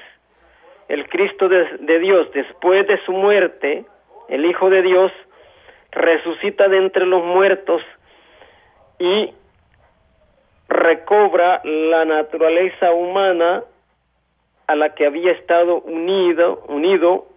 El 0.88 1.10
Cristo 1.10 1.50
de, 1.50 1.66
de 1.80 2.00
Dios, 2.00 2.32
después 2.34 2.88
de 2.88 2.98
su 3.06 3.12
muerte, 3.12 3.84
el 4.30 4.46
Hijo 4.46 4.70
de 4.70 4.82
Dios, 4.82 5.12
resucita 5.92 6.70
de 6.70 6.78
entre 6.78 7.06
los 7.06 7.24
muertos 7.24 7.82
y 9.00 9.34
recobra 10.68 11.62
la 11.64 12.06
naturaleza 12.06 12.92
humana 12.92 13.64
a 14.68 14.76
la 14.76 14.96
que 14.96 15.06
había 15.06 15.32
estado 15.32 15.82
unido, 15.82 16.64
unido 16.68 17.28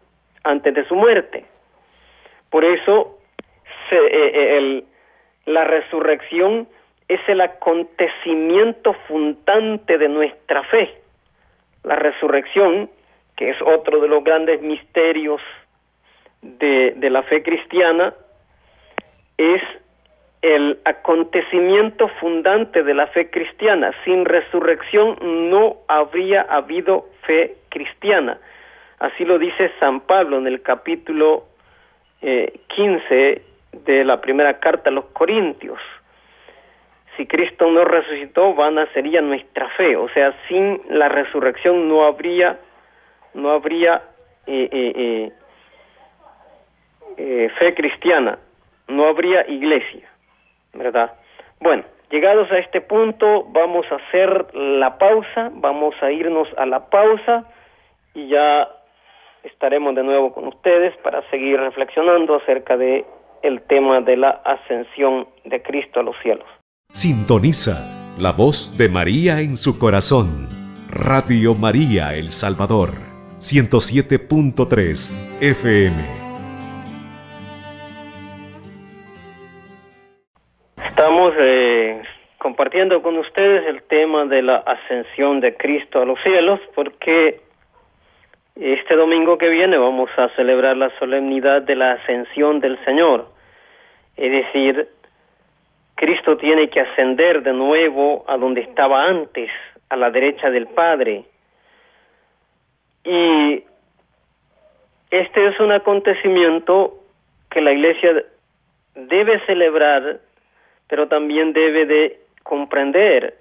antes 0.44 0.74
de 0.74 0.86
su 0.86 0.94
muerte. 0.94 1.44
Por 2.50 2.64
eso 2.64 3.18
se, 3.90 3.98
eh, 3.98 4.08
eh, 4.12 4.56
el, 4.58 4.84
la 5.46 5.64
resurrección 5.64 6.68
es 7.08 7.20
el 7.28 7.40
acontecimiento 7.40 8.94
fundante 9.06 9.98
de 9.98 10.08
nuestra 10.08 10.62
fe. 10.64 10.94
La 11.84 11.96
resurrección, 11.96 12.90
que 13.36 13.50
es 13.50 13.56
otro 13.62 14.00
de 14.00 14.08
los 14.08 14.24
grandes 14.24 14.60
misterios 14.62 15.40
de, 16.42 16.92
de 16.96 17.10
la 17.10 17.22
fe 17.22 17.42
cristiana, 17.42 18.14
es 19.36 19.62
el 20.42 20.78
acontecimiento 20.84 22.08
fundante 22.20 22.82
de 22.82 22.94
la 22.94 23.06
fe 23.08 23.30
cristiana. 23.30 23.92
Sin 24.04 24.24
resurrección 24.24 25.16
no 25.50 25.78
habría 25.88 26.42
habido 26.42 27.06
fe 27.26 27.56
cristiana. 27.68 28.38
Así 28.98 29.24
lo 29.24 29.38
dice 29.38 29.70
San 29.80 30.00
Pablo 30.00 30.38
en 30.38 30.46
el 30.46 30.62
capítulo 30.62 31.44
eh, 32.22 32.60
15 32.68 33.42
de 33.72 34.04
la 34.04 34.20
primera 34.20 34.58
carta 34.58 34.90
a 34.90 34.92
los 34.92 35.06
Corintios. 35.06 35.78
Si 37.16 37.26
Cristo 37.26 37.70
no 37.70 37.84
resucitó, 37.84 38.54
vana 38.54 38.86
sería 38.94 39.20
nuestra 39.20 39.68
fe. 39.70 39.96
O 39.96 40.08
sea, 40.10 40.32
sin 40.46 40.80
la 40.88 41.08
resurrección 41.08 41.88
no 41.88 42.04
habría, 42.04 42.58
no 43.34 43.50
habría 43.50 44.02
eh, 44.46 44.68
eh, 44.72 45.32
eh, 47.16 47.50
fe 47.58 47.74
cristiana, 47.74 48.38
no 48.86 49.08
habría 49.08 49.46
iglesia. 49.48 50.08
¿Verdad? 50.74 51.12
Bueno, 51.60 51.84
llegados 52.10 52.50
a 52.50 52.58
este 52.58 52.80
punto, 52.80 53.44
vamos 53.50 53.86
a 53.90 53.96
hacer 53.96 54.54
la 54.54 54.98
pausa, 54.98 55.50
vamos 55.54 55.94
a 56.02 56.10
irnos 56.10 56.48
a 56.56 56.66
la 56.66 56.90
pausa 56.90 57.44
y 58.14 58.28
ya 58.28 58.68
estaremos 59.44 59.94
de 59.94 60.02
nuevo 60.02 60.32
con 60.32 60.48
ustedes 60.48 60.96
para 60.98 61.28
seguir 61.30 61.58
reflexionando 61.58 62.36
acerca 62.36 62.76
de 62.76 63.04
el 63.42 63.62
tema 63.62 64.00
de 64.00 64.16
la 64.16 64.30
ascensión 64.44 65.28
de 65.44 65.62
Cristo 65.62 66.00
a 66.00 66.02
los 66.02 66.16
cielos. 66.22 66.46
Sintoniza 66.92 68.16
la 68.18 68.32
voz 68.32 68.76
de 68.76 68.88
María 68.88 69.40
en 69.40 69.56
su 69.56 69.78
corazón. 69.78 70.48
Radio 70.90 71.54
María 71.54 72.14
El 72.14 72.30
Salvador, 72.30 72.90
107.3 73.38 75.40
FM. 75.40 76.17
Compartiendo 82.48 83.02
con 83.02 83.18
ustedes 83.18 83.66
el 83.66 83.82
tema 83.82 84.24
de 84.24 84.40
la 84.40 84.56
ascensión 84.56 85.38
de 85.40 85.54
Cristo 85.54 86.00
a 86.00 86.06
los 86.06 86.18
cielos 86.22 86.58
porque 86.74 87.42
este 88.56 88.96
domingo 88.96 89.36
que 89.36 89.50
viene 89.50 89.76
vamos 89.76 90.08
a 90.16 90.30
celebrar 90.30 90.74
la 90.74 90.88
solemnidad 90.98 91.60
de 91.60 91.76
la 91.76 91.92
ascensión 91.92 92.60
del 92.60 92.82
Señor. 92.86 93.28
Es 94.16 94.32
decir, 94.32 94.88
Cristo 95.94 96.38
tiene 96.38 96.70
que 96.70 96.80
ascender 96.80 97.42
de 97.42 97.52
nuevo 97.52 98.24
a 98.26 98.38
donde 98.38 98.62
estaba 98.62 99.04
antes, 99.04 99.50
a 99.90 99.96
la 99.96 100.10
derecha 100.10 100.48
del 100.48 100.68
Padre. 100.68 101.24
Y 103.04 103.62
este 105.10 105.48
es 105.48 105.60
un 105.60 105.72
acontecimiento 105.72 106.94
que 107.50 107.60
la 107.60 107.72
Iglesia 107.72 108.24
debe 108.94 109.38
celebrar 109.44 110.20
pero 110.88 111.06
también 111.06 111.52
debe 111.52 111.86
de 111.86 112.20
comprender 112.48 113.36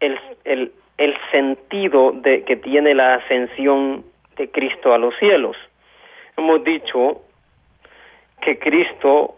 el, 0.00 0.18
el, 0.44 0.72
el 0.96 1.14
sentido 1.30 2.12
de 2.12 2.42
que 2.44 2.56
tiene 2.56 2.94
la 2.94 3.16
ascensión 3.16 4.02
de 4.36 4.50
Cristo 4.50 4.94
a 4.94 4.98
los 4.98 5.14
cielos. 5.18 5.58
Hemos 6.38 6.64
dicho 6.64 7.20
que 8.40 8.58
Cristo 8.58 9.34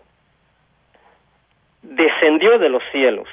descendió 1.83 2.61
de 2.61 2.69
los 2.69 2.83
cielos, 2.93 3.29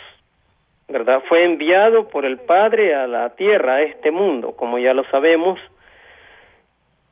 ¿verdad? 0.87 1.21
Fue 1.29 1.45
enviado 1.45 2.07
por 2.09 2.25
el 2.25 2.39
Padre 2.39 2.95
a 2.95 3.05
la 3.05 3.35
tierra, 3.35 3.75
a 3.75 3.81
este 3.83 4.09
mundo, 4.09 4.55
como 4.55 4.79
ya 4.79 4.95
lo 4.95 5.03
sabemos, 5.11 5.59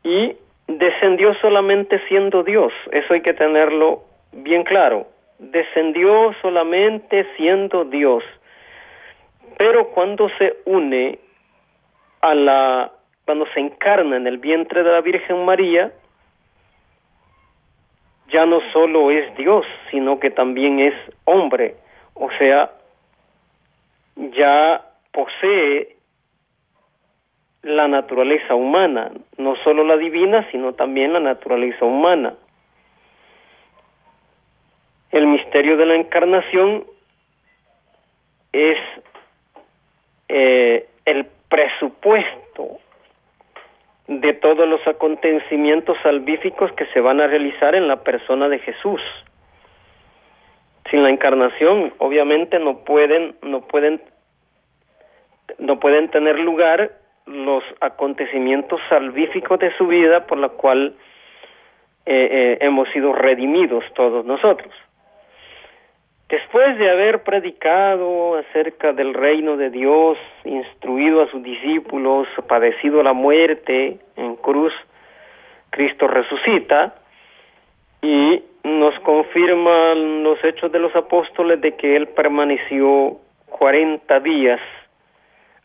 y 0.03 0.35
descendió 0.67 1.35
solamente 1.35 2.01
siendo 2.07 2.41
Dios. 2.41 2.73
Eso 2.91 3.13
hay 3.13 3.21
que 3.21 3.33
tenerlo 3.33 4.03
bien 4.31 4.63
claro 4.63 5.13
descendió 5.51 6.33
solamente 6.41 7.25
siendo 7.35 7.85
Dios. 7.85 8.23
Pero 9.57 9.89
cuando 9.89 10.29
se 10.37 10.57
une 10.65 11.19
a 12.21 12.33
la 12.33 12.91
cuando 13.25 13.45
se 13.53 13.59
encarna 13.59 14.17
en 14.17 14.27
el 14.27 14.37
vientre 14.37 14.83
de 14.83 14.91
la 14.91 15.01
Virgen 15.01 15.45
María, 15.45 15.93
ya 18.29 18.45
no 18.45 18.59
solo 18.73 19.11
es 19.11 19.33
Dios, 19.37 19.65
sino 19.91 20.19
que 20.19 20.29
también 20.29 20.79
es 20.79 20.93
hombre, 21.23 21.75
o 22.15 22.29
sea, 22.37 22.71
ya 24.15 24.81
posee 25.11 25.95
la 27.61 27.87
naturaleza 27.87 28.55
humana, 28.55 29.11
no 29.37 29.55
solo 29.63 29.85
la 29.85 29.95
divina, 29.95 30.45
sino 30.51 30.73
también 30.73 31.13
la 31.13 31.21
naturaleza 31.21 31.85
humana. 31.85 32.33
El 35.11 35.27
misterio 35.27 35.77
de 35.77 35.85
la 35.85 35.95
encarnación 35.95 36.85
es 38.51 38.77
eh, 40.35 40.87
el 41.05 41.27
presupuesto 41.47 42.79
de 44.07 44.33
todos 44.33 44.67
los 44.67 44.85
acontecimientos 44.87 45.95
salvíficos 46.01 46.71
que 46.71 46.87
se 46.87 46.99
van 46.99 47.21
a 47.21 47.27
realizar 47.27 47.75
en 47.75 47.87
la 47.87 47.97
persona 47.97 48.49
de 48.49 48.57
Jesús. 48.57 48.99
Sin 50.89 51.03
la 51.03 51.11
encarnación, 51.11 51.93
obviamente 51.99 52.57
no 52.57 52.79
pueden, 52.79 53.35
no 53.43 53.61
pueden, 53.61 54.01
no 55.59 55.79
pueden 55.79 56.09
tener 56.09 56.39
lugar 56.39 56.91
los 57.27 57.63
acontecimientos 57.79 58.81
salvíficos 58.89 59.59
de 59.59 59.71
su 59.77 59.85
vida 59.85 60.25
por 60.25 60.39
la 60.39 60.49
cual 60.49 60.95
eh, 62.07 62.27
eh, 62.31 62.57
hemos 62.61 62.89
sido 62.89 63.13
redimidos 63.13 63.83
todos 63.93 64.25
nosotros. 64.25 64.73
Después 66.29 66.77
de 66.79 66.89
haber 66.89 67.23
predicado 67.23 68.37
acerca 68.37 68.93
del 68.93 69.13
reino 69.13 69.57
de 69.57 69.69
Dios, 69.69 70.17
instruido 70.45 71.21
a 71.21 71.27
sus 71.29 71.43
discípulos, 71.43 72.27
padecido 72.47 73.03
la 73.03 73.13
muerte 73.13 73.99
en 74.15 74.35
cruz, 74.37 74.73
Cristo 75.69 76.07
resucita 76.07 76.95
y 78.01 78.43
nos 78.63 78.97
confirman 79.01 80.23
los 80.23 80.43
hechos 80.43 80.71
de 80.71 80.79
los 80.79 80.95
apóstoles 80.95 81.61
de 81.61 81.75
que 81.75 81.95
Él 81.95 82.07
permaneció 82.07 83.17
cuarenta 83.49 84.19
días 84.19 84.59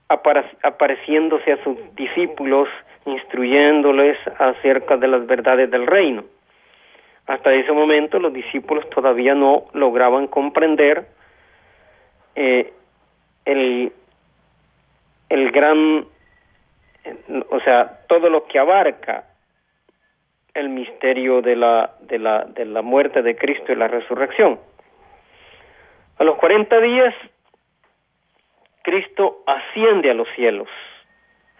apareciéndose 0.08 1.52
a 1.52 1.62
sus 1.62 1.76
discípulos, 1.94 2.68
instruyéndoles 3.04 4.16
acerca 4.38 4.96
de 4.96 5.08
las 5.08 5.26
verdades 5.26 5.70
del 5.70 5.86
reino. 5.86 6.24
Hasta 7.28 7.52
ese 7.52 7.72
momento 7.72 8.18
los 8.18 8.32
discípulos 8.32 8.88
todavía 8.88 9.34
no 9.34 9.66
lograban 9.74 10.28
comprender 10.28 11.06
eh, 12.34 12.72
el, 13.44 13.92
el 15.28 15.50
gran, 15.52 16.06
o 17.50 17.60
sea, 17.60 18.00
todo 18.08 18.30
lo 18.30 18.46
que 18.46 18.58
abarca 18.58 19.26
el 20.54 20.70
misterio 20.70 21.42
de 21.42 21.54
la, 21.54 21.96
de 22.00 22.18
la, 22.18 22.44
de 22.44 22.64
la 22.64 22.80
muerte 22.80 23.20
de 23.20 23.36
Cristo 23.36 23.72
y 23.72 23.76
la 23.76 23.88
resurrección. 23.88 24.58
A 26.16 26.24
los 26.24 26.36
40 26.36 26.80
días, 26.80 27.14
Cristo 28.82 29.42
asciende 29.46 30.10
a 30.10 30.14
los 30.14 30.28
cielos. 30.34 30.68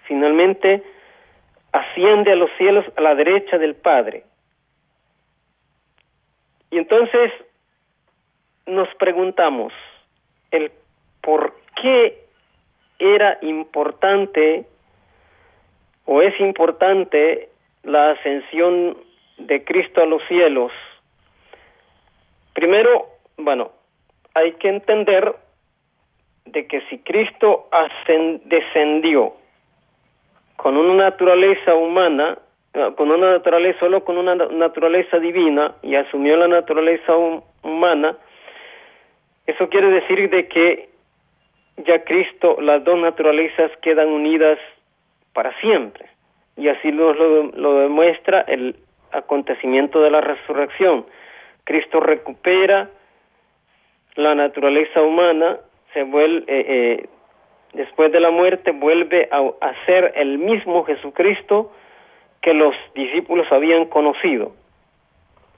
Finalmente, 0.05 0.83
asciende 1.73 2.33
a 2.33 2.37
los 2.37 2.51
cielos 2.57 2.87
a 2.97 3.03
la 3.03 3.15
derecha 3.15 3.59
del 3.59 3.75
Padre. 3.75 4.25
Y 6.71 6.79
entonces 6.79 7.33
nos 8.67 8.89
preguntamos 8.97 9.73
el 10.51 10.71
por 11.23 11.55
qué 11.81 12.25
era 12.99 13.39
importante 13.43 14.67
o 16.05 16.23
es 16.23 16.39
importante 16.41 17.49
la 17.83 18.13
ascensión 18.13 18.97
de 19.39 19.65
Cristo 19.65 20.03
a 20.03 20.07
los 20.07 20.23
cielos? 20.27 20.73
Primero, 22.55 23.07
bueno, 23.37 23.71
hay 24.35 24.53
que 24.55 24.69
entender 24.69 25.35
de 26.47 26.67
que 26.67 26.81
si 26.89 26.99
Cristo 26.99 27.69
descendió 28.45 29.35
con 30.57 30.77
una 30.77 31.05
naturaleza 31.11 31.75
humana, 31.75 32.39
con 32.97 33.11
una 33.11 33.33
naturaleza, 33.33 33.79
solo 33.81 34.05
con 34.05 34.19
una 34.19 34.35
naturaleza 34.35 35.19
divina 35.19 35.75
y 35.83 35.95
asumió 35.95 36.37
la 36.37 36.49
naturaleza 36.49 37.15
humana, 37.63 38.17
eso 39.47 39.69
quiere 39.69 39.91
decir 39.91 40.29
de 40.31 40.47
que 40.49 40.89
ya 41.79 42.05
Cristo, 42.05 42.57
las 42.61 42.83
dos 42.85 42.99
naturalezas 42.99 43.71
quedan 43.83 44.09
unidas 44.09 44.59
para 45.33 45.59
siempre. 45.61 46.07
Y 46.57 46.69
así 46.69 46.91
nos 46.91 47.17
lo 47.17 47.79
demuestra 47.79 48.41
el 48.43 48.75
acontecimiento 49.13 50.01
de 50.01 50.11
la 50.11 50.21
resurrección. 50.21 51.07
Cristo 51.65 52.01
recupera 52.01 52.91
la 54.17 54.35
naturaleza 54.35 55.03
humana, 55.03 55.59
se 55.93 56.03
vuelve, 56.03 56.45
eh, 56.49 56.65
eh, 56.69 57.09
después 57.73 58.11
de 58.11 58.21
la 58.21 58.31
muerte 58.31 58.73
vuelve 58.73 59.29
a 59.31 59.87
ser 59.87 60.13
el 60.17 60.39
mismo 60.39 60.85
Jesucristo 60.85 61.71
que 62.49 62.55
los 62.55 62.75
discípulos 62.95 63.47
habían 63.53 63.85
conocido, 63.85 64.53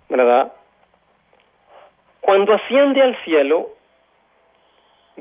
¿verdad? 0.08 0.52
Cuando 2.20 2.52
asciende 2.52 3.00
al 3.00 3.14
cielo, 3.22 3.68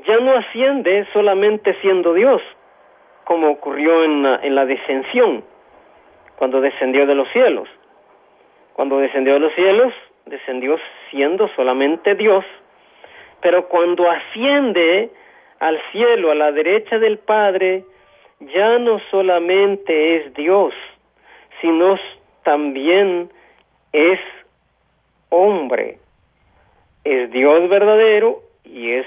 ya 0.04 0.16
no 0.18 0.36
asciende 0.36 1.06
solamente 1.12 1.74
siendo 1.80 2.12
Dios, 2.12 2.42
como 3.22 3.50
ocurrió 3.50 4.02
en 4.02 4.24
la, 4.24 4.40
en 4.42 4.56
la 4.56 4.66
descensión, 4.66 5.44
cuando 6.34 6.60
descendió 6.60 7.06
de 7.06 7.14
los 7.14 7.28
cielos. 7.28 7.68
Cuando 8.72 8.98
descendió 8.98 9.34
de 9.34 9.38
los 9.38 9.54
cielos, 9.54 9.94
descendió 10.26 10.76
siendo 11.12 11.46
solamente 11.54 12.16
Dios, 12.16 12.44
pero 13.42 13.68
cuando 13.68 14.10
asciende 14.10 15.08
al 15.60 15.80
cielo, 15.92 16.32
a 16.32 16.34
la 16.34 16.50
derecha 16.50 16.98
del 16.98 17.18
Padre, 17.18 17.84
ya 18.40 18.80
no 18.80 18.98
solamente 19.12 20.16
es 20.16 20.34
Dios, 20.34 20.74
sino 21.60 21.96
también 22.42 23.30
es 23.92 24.20
hombre. 25.28 25.98
Es 27.04 27.30
Dios 27.30 27.68
verdadero 27.68 28.42
y 28.64 28.92
es 28.92 29.06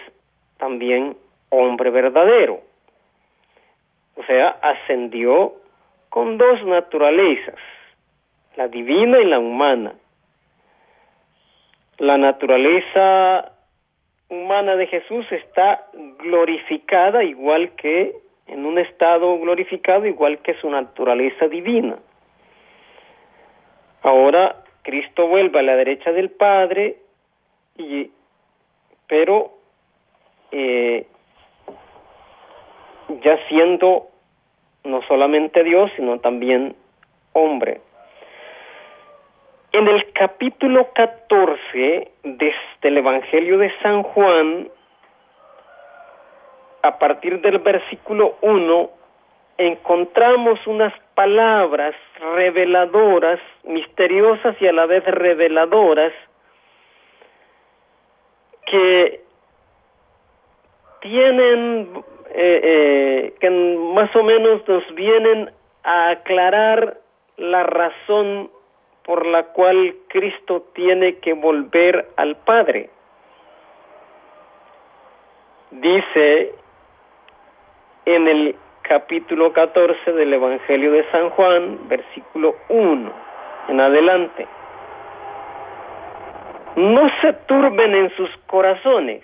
también 0.58 1.16
hombre 1.50 1.90
verdadero. 1.90 2.62
O 4.16 4.24
sea, 4.24 4.50
ascendió 4.62 5.54
con 6.10 6.38
dos 6.38 6.64
naturalezas, 6.66 7.56
la 8.56 8.68
divina 8.68 9.20
y 9.20 9.26
la 9.26 9.40
humana. 9.40 9.96
La 11.98 12.18
naturaleza 12.18 13.52
humana 14.30 14.76
de 14.76 14.88
Jesús 14.88 15.26
está 15.32 15.88
glorificada 16.20 17.24
igual 17.24 17.72
que 17.76 18.16
en 18.48 18.66
un 18.66 18.78
estado 18.78 19.38
glorificado 19.40 20.06
igual 20.06 20.40
que 20.40 20.54
su 20.56 20.70
naturaleza 20.70 21.48
divina. 21.48 21.98
Ahora 24.04 24.64
Cristo 24.82 25.28
vuelve 25.28 25.60
a 25.60 25.64
la 25.64 25.76
derecha 25.76 26.12
del 26.12 26.30
Padre 26.30 26.98
y 27.78 28.12
pero 29.08 29.52
eh, 30.52 31.08
ya 33.22 33.38
siendo 33.48 34.08
no 34.84 35.02
solamente 35.04 35.64
Dios 35.64 35.90
sino 35.96 36.20
también 36.20 36.76
hombre. 37.34 37.82
En 39.72 39.88
el 39.88 40.12
capítulo 40.14 40.90
14 40.94 42.12
del 42.24 42.98
Evangelio 42.98 43.58
de 43.58 43.74
San 43.82 44.04
Juan, 44.04 44.70
a 46.84 47.00
partir 47.00 47.42
del 47.42 47.58
versículo 47.60 48.36
1, 48.42 48.90
encontramos 49.58 50.60
unas 50.68 50.94
palabras 51.16 51.96
reveladoras, 52.20 53.40
misteriosas 53.64 54.56
y 54.62 54.68
a 54.68 54.74
la 54.74 54.86
vez 54.86 55.04
reveladoras, 55.06 56.14
que 58.66 59.22
tienen, 61.02 62.04
eh, 62.34 62.62
eh, 62.64 63.34
que 63.40 63.50
más 63.50 64.16
o 64.16 64.24
menos 64.24 64.68
nos 64.68 64.96
vienen 64.96 65.52
a 65.84 66.10
aclarar 66.12 66.98
la 67.38 67.64
razón 67.64 68.50
por 69.04 69.26
la 69.26 69.44
cual 69.48 69.96
Cristo 70.08 70.66
tiene 70.74 71.18
que 71.18 71.34
volver 71.34 72.08
al 72.16 72.36
Padre. 72.38 72.90
Dice 75.72 76.56
en 78.06 78.28
el 78.28 78.56
capítulo 78.84 79.54
14 79.54 80.12
del 80.12 80.34
Evangelio 80.34 80.92
de 80.92 81.10
San 81.10 81.30
Juan, 81.32 81.88
versículo 81.88 82.56
1 82.70 83.12
en 83.70 83.80
adelante. 83.80 84.48
No 86.76 87.10
se 87.22 87.34
turben 87.34 87.96
en 87.96 88.16
sus 88.16 88.30
corazones, 88.48 89.24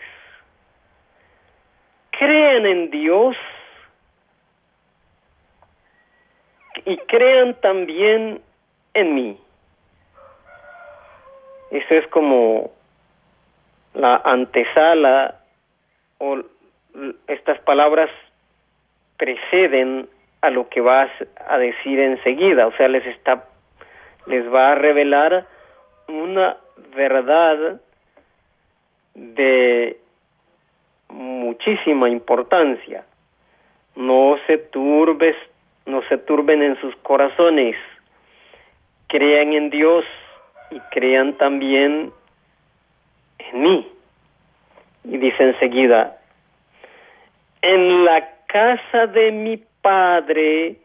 crean 2.11 2.65
en 2.65 2.89
Dios 2.89 3.35
y 6.85 6.97
crean 6.97 7.53
también 7.55 8.41
en 8.93 9.15
mí. 9.15 9.39
Eso 11.71 11.95
es 11.95 12.07
como 12.07 12.71
la 13.93 14.21
antesala 14.23 15.35
o 16.19 16.39
estas 17.27 17.59
palabras 17.59 18.09
preceden 19.19 20.09
a 20.41 20.49
lo 20.49 20.69
que 20.69 20.81
vas 20.81 21.11
a 21.47 21.57
decir 21.59 21.99
enseguida, 21.99 22.65
o 22.65 22.71
sea, 22.77 22.87
les 22.87 23.05
está 23.05 23.45
les 24.25 24.45
va 24.53 24.71
a 24.71 24.75
revelar 24.75 25.47
una 26.07 26.57
verdad 26.95 27.81
de 29.15 29.97
muchísima 31.09 32.09
importancia. 32.09 33.05
No 33.95 34.37
se 34.45 34.57
turbes, 34.57 35.35
no 35.85 36.01
se 36.03 36.17
turben 36.19 36.61
en 36.61 36.79
sus 36.79 36.95
corazones. 36.97 37.75
Crean 39.07 39.53
en 39.53 39.69
Dios 39.71 40.05
y 40.69 40.79
crean 40.91 41.33
también 41.33 42.11
en 43.39 43.61
mí. 43.61 43.91
Y 45.05 45.17
dice 45.17 45.43
enseguida, 45.43 46.17
en 47.61 48.05
la 48.05 48.38
casa 48.51 49.05
de 49.07 49.31
mi 49.31 49.57
padre 49.81 50.77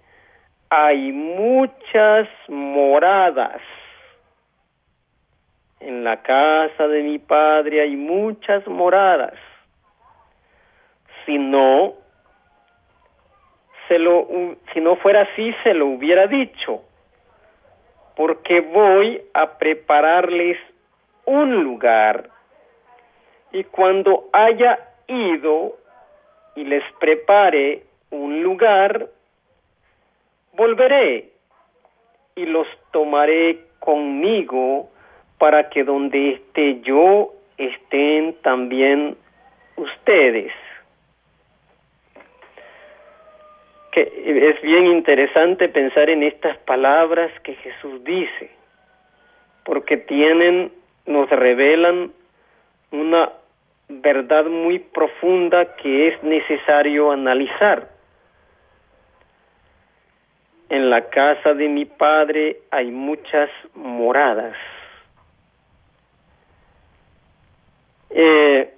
hay 0.69 1.13
muchas 1.13 2.29
moradas. 2.49 3.61
En 5.81 6.05
la 6.05 6.23
casa 6.23 6.87
de 6.89 7.03
mi 7.03 7.19
padre 7.19 7.81
hay 7.81 7.97
muchas 7.97 8.67
moradas. 8.67 9.35
Si 11.25 11.39
no, 11.39 11.95
se 13.89 13.99
lo, 13.99 14.29
si 14.73 14.81
no 14.81 14.97
fuera 14.97 15.23
así, 15.23 15.55
se 15.63 15.73
lo 15.73 15.87
hubiera 15.87 16.27
dicho 16.27 16.83
porque 18.17 18.61
voy 18.61 19.23
a 19.33 19.59
prepararles 19.59 20.59
un 21.27 21.65
lugar 21.65 22.31
y 23.53 23.65
cuando 23.65 24.29
haya 24.33 24.79
ido 25.07 25.77
y 26.57 26.65
les 26.65 26.85
prepare 27.01 27.83
un 28.11 28.43
lugar, 28.43 29.09
volveré 30.53 31.31
y 32.37 32.47
los 32.47 32.67
tomaré 32.93 33.61
conmigo 33.81 34.91
para 35.39 35.69
que 35.69 35.85
donde 35.85 36.33
esté 36.35 36.81
yo 36.81 37.33
estén 37.59 38.35
también 38.43 39.17
ustedes. 39.77 40.53
que 43.95 44.51
es 44.51 44.61
bien 44.61 44.87
interesante 44.87 45.69
pensar 45.69 46.11
en 46.11 46.25
estas 46.25 46.59
palabras 46.59 47.31
que 47.45 47.55
Jesús 47.55 48.03
dice, 48.03 48.51
porque 49.65 49.97
tienen, 49.97 50.73
nos 51.07 51.31
revelan 51.31 52.11
una 52.91 53.31
verdad 53.89 54.45
muy 54.47 54.79
profunda 54.79 55.77
que 55.77 56.09
es 56.09 56.23
necesario 56.23 57.11
analizar. 57.11 57.91
En 60.69 60.91
la 60.91 61.09
casa 61.09 61.55
de 61.55 61.69
mi 61.69 61.85
padre 61.85 62.59
hay 62.71 62.91
muchas 62.91 63.51
moradas. 63.75 64.57
Eh, 68.11 68.73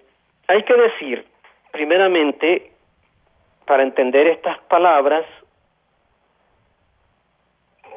hay 0.49 0.62
que 0.62 0.75
decir, 0.75 1.25
primeramente, 1.73 2.73
para 3.66 3.83
entender 3.83 4.27
estas 4.29 4.59
palabras 4.61 5.25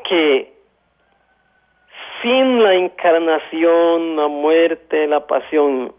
que 0.07 0.51
sin 2.21 2.63
la 2.63 2.73
encarnación, 2.73 4.17
la 4.17 4.27
muerte, 4.27 5.07
la 5.07 5.25
pasión, 5.25 5.93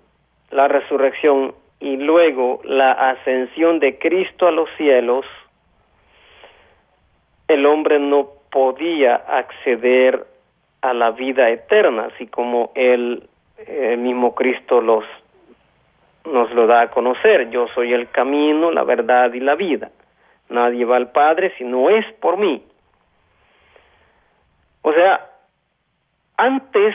la 0.51 0.69
resurrección 0.69 1.55
y 1.79 1.97
luego 1.97 2.61
la 2.65 2.93
ascensión 2.93 3.79
de 3.81 3.99
Cristo 3.99 4.47
a 4.47 4.51
los 4.51 4.69
cielos, 4.77 5.25
el 7.49 7.67
hombre 7.67 7.99
no 7.99 8.29
podía 8.51 9.15
acceder 9.15 10.27
a 10.83 10.93
la 10.95 11.11
vida 11.11 11.51
eterna, 11.51 12.09
así 12.13 12.27
como 12.27 12.73
el, 12.75 13.29
el 13.67 13.99
mismo 13.99 14.35
Cristo 14.35 14.81
los 14.81 15.05
nos 16.25 16.53
lo 16.53 16.67
da 16.67 16.83
a 16.83 16.91
conocer. 16.91 17.51
Yo 17.51 17.67
soy 17.75 17.93
el 17.93 18.11
camino, 18.11 18.71
la 18.71 18.85
verdad 18.85 19.33
y 19.33 19.41
la 19.41 19.55
vida. 19.55 19.91
Nadie 20.49 20.85
va 20.85 20.97
al 20.97 21.11
Padre 21.13 21.53
si 21.57 21.65
no 21.65 21.89
es 21.89 22.05
por 22.15 22.37
mí. 22.37 22.63
O 24.83 24.93
sea, 24.93 25.29
antes 26.37 26.95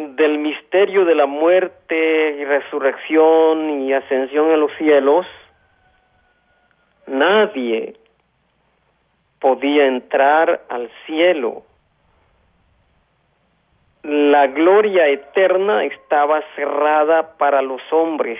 del 0.00 0.38
misterio 0.38 1.04
de 1.04 1.14
la 1.14 1.26
muerte 1.26 2.36
y 2.38 2.44
resurrección 2.44 3.82
y 3.82 3.92
ascensión 3.92 4.50
a 4.50 4.56
los 4.56 4.72
cielos, 4.78 5.26
nadie 7.06 7.96
podía 9.40 9.86
entrar 9.86 10.62
al 10.70 10.90
cielo. 11.04 11.64
La 14.02 14.46
gloria 14.46 15.06
eterna 15.08 15.84
estaba 15.84 16.42
cerrada 16.56 17.36
para 17.36 17.60
los 17.60 17.82
hombres, 17.92 18.38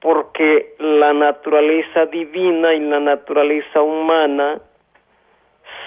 porque 0.00 0.74
la 0.78 1.14
naturaleza 1.14 2.04
divina 2.04 2.74
y 2.74 2.80
la 2.80 3.00
naturaleza 3.00 3.80
humana 3.80 4.60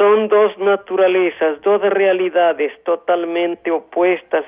son 0.02 0.30
dos 0.30 0.58
naturalezas, 0.58 1.62
dos 1.62 1.80
realidades 1.80 2.72
totalmente 2.84 3.70
opuestas 3.70 4.44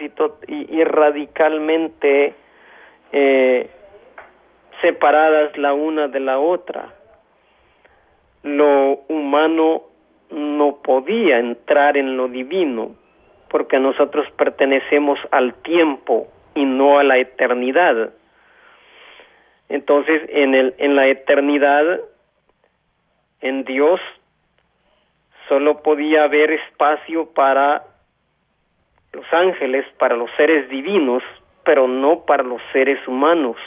y, 0.47 0.83
radicalmente 0.83 2.33
eh, 3.11 3.69
separadas 4.81 5.55
la 5.55 5.73
una 5.73 6.07
de 6.07 6.19
la 6.21 6.39
otra. 6.39 6.91
Lo 8.41 9.01
humano 9.09 9.83
no 10.31 10.77
podía 10.81 11.37
entrar 11.37 11.97
en 11.97 12.17
lo 12.17 12.29
divino 12.29 12.95
porque 13.49 13.77
nosotros 13.77 14.25
pertenecemos 14.35 15.19
al 15.29 15.53
tiempo 15.61 16.29
y 16.55 16.65
no 16.65 16.97
a 16.97 17.03
la 17.03 17.19
eternidad. 17.19 18.09
Entonces, 19.69 20.23
en, 20.29 20.55
el, 20.55 20.73
en 20.79 20.95
la 20.95 21.05
eternidad, 21.09 21.99
en 23.41 23.65
Dios, 23.65 24.01
solo 25.47 25.81
podía 25.81 26.23
haber 26.23 26.51
espacio 26.51 27.33
para 27.33 27.83
los 29.11 29.25
ángeles, 29.31 29.85
para 29.97 30.15
los 30.15 30.29
seres 30.37 30.69
divinos, 30.69 31.23
pero 31.63 31.87
no 31.87 32.25
para 32.25 32.43
los 32.43 32.61
seres 32.71 33.05
humanos, 33.07 33.57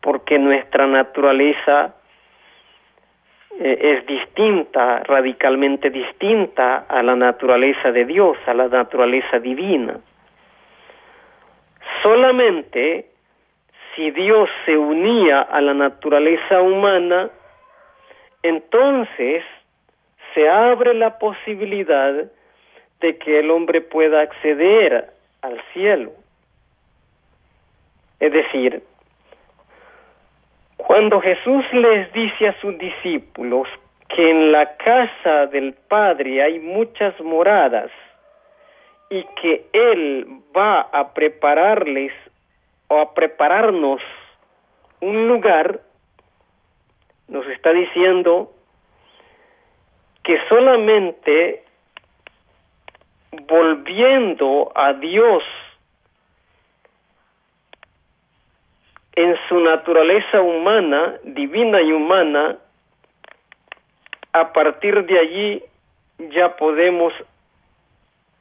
porque 0.00 0.38
nuestra 0.38 0.86
naturaleza 0.86 1.94
eh, 3.60 3.98
es 3.98 4.06
distinta, 4.06 5.00
radicalmente 5.04 5.90
distinta 5.90 6.86
a 6.88 7.02
la 7.02 7.14
naturaleza 7.14 7.92
de 7.92 8.04
Dios, 8.04 8.36
a 8.46 8.54
la 8.54 8.68
naturaleza 8.68 9.38
divina. 9.38 10.00
Solamente 12.02 13.06
si 13.94 14.10
Dios 14.10 14.48
se 14.64 14.76
unía 14.76 15.42
a 15.42 15.60
la 15.60 15.74
naturaleza 15.74 16.60
humana, 16.60 17.30
entonces 18.42 19.44
se 20.34 20.48
abre 20.48 20.94
la 20.94 21.18
posibilidad 21.18 22.24
de 23.00 23.18
que 23.18 23.40
el 23.40 23.50
hombre 23.50 23.80
pueda 23.80 24.20
acceder 24.20 25.10
al 25.42 25.60
cielo. 25.72 26.12
Es 28.20 28.32
decir, 28.32 28.82
cuando 30.76 31.20
Jesús 31.20 31.64
les 31.72 32.12
dice 32.12 32.48
a 32.48 32.60
sus 32.60 32.76
discípulos 32.78 33.68
que 34.08 34.30
en 34.30 34.52
la 34.52 34.76
casa 34.76 35.46
del 35.46 35.74
Padre 35.74 36.42
hay 36.42 36.58
muchas 36.58 37.18
moradas 37.20 37.90
y 39.10 39.24
que 39.40 39.66
Él 39.72 40.26
va 40.56 40.80
a 40.80 41.12
prepararles 41.12 42.12
o 42.88 42.98
a 42.98 43.14
prepararnos 43.14 44.00
un 45.00 45.28
lugar, 45.28 45.80
nos 47.28 47.46
está 47.48 47.72
diciendo 47.72 48.53
que 50.24 50.38
solamente 50.48 51.62
volviendo 53.46 54.72
a 54.74 54.94
Dios 54.94 55.44
en 59.16 59.36
su 59.48 59.60
naturaleza 59.60 60.40
humana, 60.40 61.16
divina 61.24 61.80
y 61.82 61.92
humana, 61.92 62.56
a 64.32 64.52
partir 64.52 65.04
de 65.04 65.18
allí 65.18 65.62
ya 66.30 66.56
podemos 66.56 67.12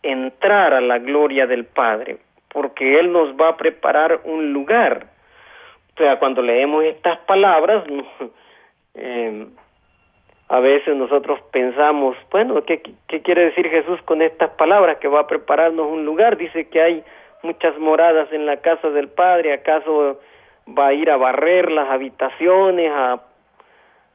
entrar 0.02 0.74
a 0.74 0.82
la 0.82 1.00
gloria 1.00 1.46
del 1.46 1.66
Padre, 1.66 2.18
porque 2.50 3.00
Él 3.00 3.12
nos 3.12 3.36
va 3.36 3.50
a 3.50 3.58
preparar 3.58 4.22
un 4.24 4.54
lugar. 4.54 5.08
O 5.94 5.98
sea, 5.98 6.18
cuando 6.18 6.42
leemos 6.42 6.84
estas 6.86 7.20
palabras, 7.20 7.84
eh, 8.96 9.48
a 10.54 10.60
veces 10.60 10.96
nosotros 10.96 11.40
pensamos, 11.52 12.16
bueno, 12.30 12.64
¿qué, 12.64 12.80
¿qué 13.08 13.24
quiere 13.24 13.46
decir 13.46 13.68
Jesús 13.70 14.00
con 14.04 14.22
estas 14.22 14.52
palabras? 14.52 15.00
Que 15.00 15.08
va 15.08 15.22
a 15.22 15.26
prepararnos 15.26 15.88
un 15.88 16.06
lugar. 16.06 16.38
Dice 16.38 16.70
que 16.70 16.80
hay 16.80 17.04
muchas 17.42 17.76
moradas 17.80 18.32
en 18.32 18.46
la 18.46 18.58
casa 18.58 18.92
del 18.92 19.08
Padre. 19.08 19.52
¿Acaso 19.52 20.20
va 20.68 20.90
a 20.90 20.94
ir 20.94 21.10
a 21.10 21.18
barrer 21.18 21.72
las 21.72 21.90
habitaciones, 21.90 22.92
a, 22.92 23.14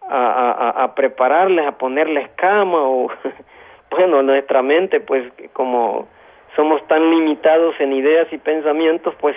a, 0.09 0.53
a, 0.53 0.85
a 0.85 0.95
prepararles, 0.95 1.67
a 1.67 1.73
ponerles 1.73 2.29
cama? 2.37 2.83
O, 2.83 3.11
bueno, 3.91 4.23
nuestra 4.23 4.63
mente, 4.63 5.01
pues 5.01 5.25
como 5.55 6.07
somos 6.55 6.87
tan 6.87 7.11
limitados 7.11 7.75
en 7.81 7.95
ideas 7.95 8.33
y 8.33 8.39
pensamientos, 8.39 9.13
pues 9.19 9.35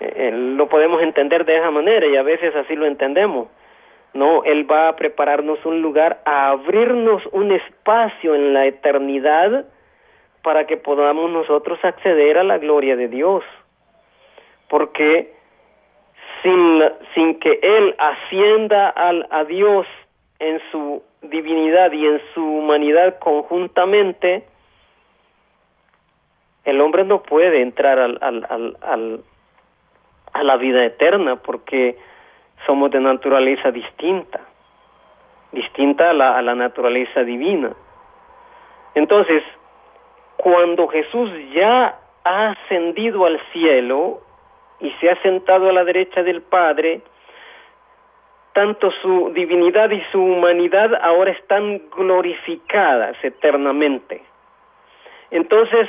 eh, 0.00 0.12
eh, 0.16 0.32
lo 0.32 0.68
podemos 0.68 1.00
entender 1.02 1.44
de 1.44 1.58
esa 1.58 1.70
manera 1.70 2.04
y 2.04 2.16
a 2.16 2.24
veces 2.24 2.52
así 2.56 2.74
lo 2.74 2.86
entendemos 2.86 3.46
no, 4.14 4.44
Él 4.44 4.70
va 4.70 4.88
a 4.88 4.96
prepararnos 4.96 5.64
un 5.64 5.80
lugar, 5.80 6.20
a 6.24 6.50
abrirnos 6.50 7.22
un 7.32 7.52
espacio 7.52 8.34
en 8.34 8.52
la 8.52 8.66
eternidad 8.66 9.64
para 10.42 10.66
que 10.66 10.76
podamos 10.76 11.30
nosotros 11.30 11.78
acceder 11.82 12.38
a 12.38 12.44
la 12.44 12.58
gloria 12.58 12.96
de 12.96 13.08
Dios. 13.08 13.42
Porque 14.68 15.32
sin, 16.42 16.82
sin 17.14 17.38
que 17.38 17.58
Él 17.62 17.94
ascienda 17.98 18.88
al, 18.88 19.26
a 19.30 19.44
Dios 19.44 19.86
en 20.38 20.60
su 20.70 21.02
divinidad 21.22 21.92
y 21.92 22.06
en 22.06 22.20
su 22.34 22.44
humanidad 22.44 23.18
conjuntamente, 23.18 24.44
el 26.64 26.80
hombre 26.80 27.04
no 27.04 27.22
puede 27.22 27.62
entrar 27.62 27.98
al, 27.98 28.18
al, 28.20 28.46
al, 28.48 28.76
al 28.82 29.20
a 30.32 30.42
la 30.42 30.56
vida 30.56 30.84
eterna 30.84 31.36
porque 31.36 31.96
somos 32.66 32.90
de 32.90 33.00
naturaleza 33.00 33.70
distinta, 33.70 34.40
distinta 35.52 36.10
a 36.10 36.12
la, 36.12 36.38
a 36.38 36.42
la 36.42 36.54
naturaleza 36.54 37.22
divina. 37.24 37.72
Entonces, 38.94 39.42
cuando 40.36 40.88
Jesús 40.88 41.30
ya 41.54 41.98
ha 42.24 42.50
ascendido 42.50 43.26
al 43.26 43.40
cielo 43.52 44.20
y 44.80 44.90
se 45.00 45.10
ha 45.10 45.20
sentado 45.22 45.68
a 45.68 45.72
la 45.72 45.84
derecha 45.84 46.22
del 46.22 46.42
Padre, 46.42 47.02
tanto 48.52 48.90
su 49.00 49.30
divinidad 49.32 49.90
y 49.90 50.02
su 50.12 50.22
humanidad 50.22 50.94
ahora 51.02 51.30
están 51.30 51.82
glorificadas 51.90 53.16
eternamente. 53.22 54.22
Entonces, 55.30 55.88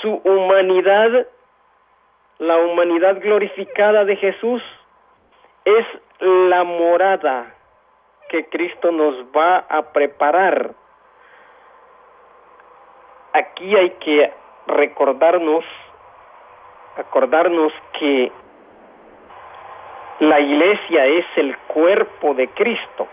su 0.00 0.14
humanidad, 0.24 1.26
la 2.38 2.56
humanidad 2.58 3.20
glorificada 3.20 4.04
de 4.04 4.16
Jesús, 4.16 4.62
es 5.68 5.86
la 6.20 6.64
morada 6.64 7.54
que 8.28 8.46
Cristo 8.46 8.90
nos 8.90 9.14
va 9.36 9.58
a 9.68 9.92
preparar. 9.92 10.74
Aquí 13.32 13.76
hay 13.76 13.90
que 14.00 14.32
recordarnos, 14.66 15.64
acordarnos 16.96 17.72
que 17.98 18.32
la 20.20 20.40
iglesia 20.40 21.06
es 21.06 21.26
el 21.36 21.56
cuerpo 21.58 22.34
de 22.34 22.48
Cristo, 22.48 23.06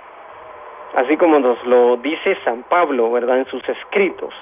así 0.95 1.17
como 1.17 1.39
nos 1.39 1.63
lo 1.65 1.97
dice 1.97 2.37
San 2.43 2.63
Pablo, 2.63 3.11
¿verdad? 3.11 3.39
En 3.39 3.45
sus 3.47 3.67
escritos. 3.67 4.33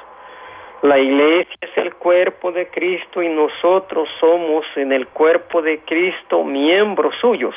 La 0.83 0.99
iglesia 0.99 1.55
es 1.61 1.77
el 1.77 1.95
cuerpo 1.95 2.51
de 2.51 2.67
Cristo 2.67 3.21
y 3.21 3.29
nosotros 3.29 4.07
somos 4.19 4.65
en 4.75 4.91
el 4.91 5.07
cuerpo 5.07 5.61
de 5.61 5.79
Cristo 5.79 6.43
miembros 6.43 7.15
suyos 7.21 7.55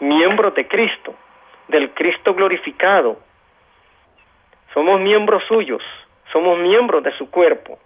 miembros 0.00 0.54
de 0.54 0.66
Cristo, 0.66 1.14
del 1.68 1.90
Cristo 1.90 2.34
glorificado. 2.34 3.18
Somos 4.72 5.00
miembros 5.00 5.42
suyos. 5.48 5.82
somos 6.32 6.58
miembros 6.58 7.02
de 7.02 7.12
su 7.12 7.30
cuerpo. 7.30 7.78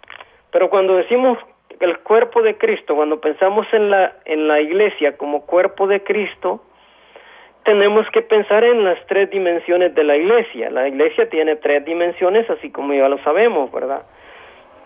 Pero 0.50 0.70
cuando 0.70 0.96
decimos 0.96 1.38
el 1.78 1.98
cuerpo 2.00 2.42
de 2.42 2.56
Cristo, 2.56 2.96
cuando 2.96 3.20
pensamos 3.20 3.66
en 3.72 3.90
la, 3.90 4.16
en 4.24 4.48
la 4.48 4.60
iglesia 4.60 5.16
como 5.16 5.46
cuerpo 5.46 5.86
de 5.86 6.02
Cristo, 6.02 6.62
tenemos 7.64 8.08
que 8.10 8.22
pensar 8.22 8.64
en 8.64 8.84
las 8.84 8.98
tres 9.06 9.30
dimensiones 9.30 9.94
de 9.94 10.04
la 10.04 10.16
iglesia. 10.16 10.70
La 10.70 10.88
iglesia 10.88 11.28
tiene 11.28 11.56
tres 11.56 11.84
dimensiones, 11.84 12.48
así 12.50 12.70
como 12.70 12.92
ya 12.94 13.08
lo 13.08 13.18
sabemos, 13.18 13.70
¿verdad? 13.70 14.02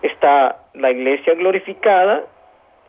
Está 0.02 0.56
la 0.74 0.90
iglesia 0.90 1.34
glorificada, 1.34 2.24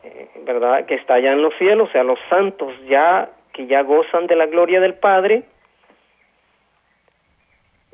eh, 0.03 0.29
¿verdad? 0.43 0.85
Que 0.85 0.95
está 0.95 1.15
allá 1.15 1.31
en 1.31 1.41
los 1.41 1.53
cielos, 1.57 1.89
o 1.89 1.91
sea, 1.91 2.03
los 2.03 2.19
santos 2.29 2.73
ya 2.87 3.29
que 3.55 3.67
ya 3.67 3.83
gozan 3.83 4.27
de 4.27 4.35
la 4.35 4.47
gloria 4.47 4.81
del 4.81 4.95
Padre. 4.95 5.43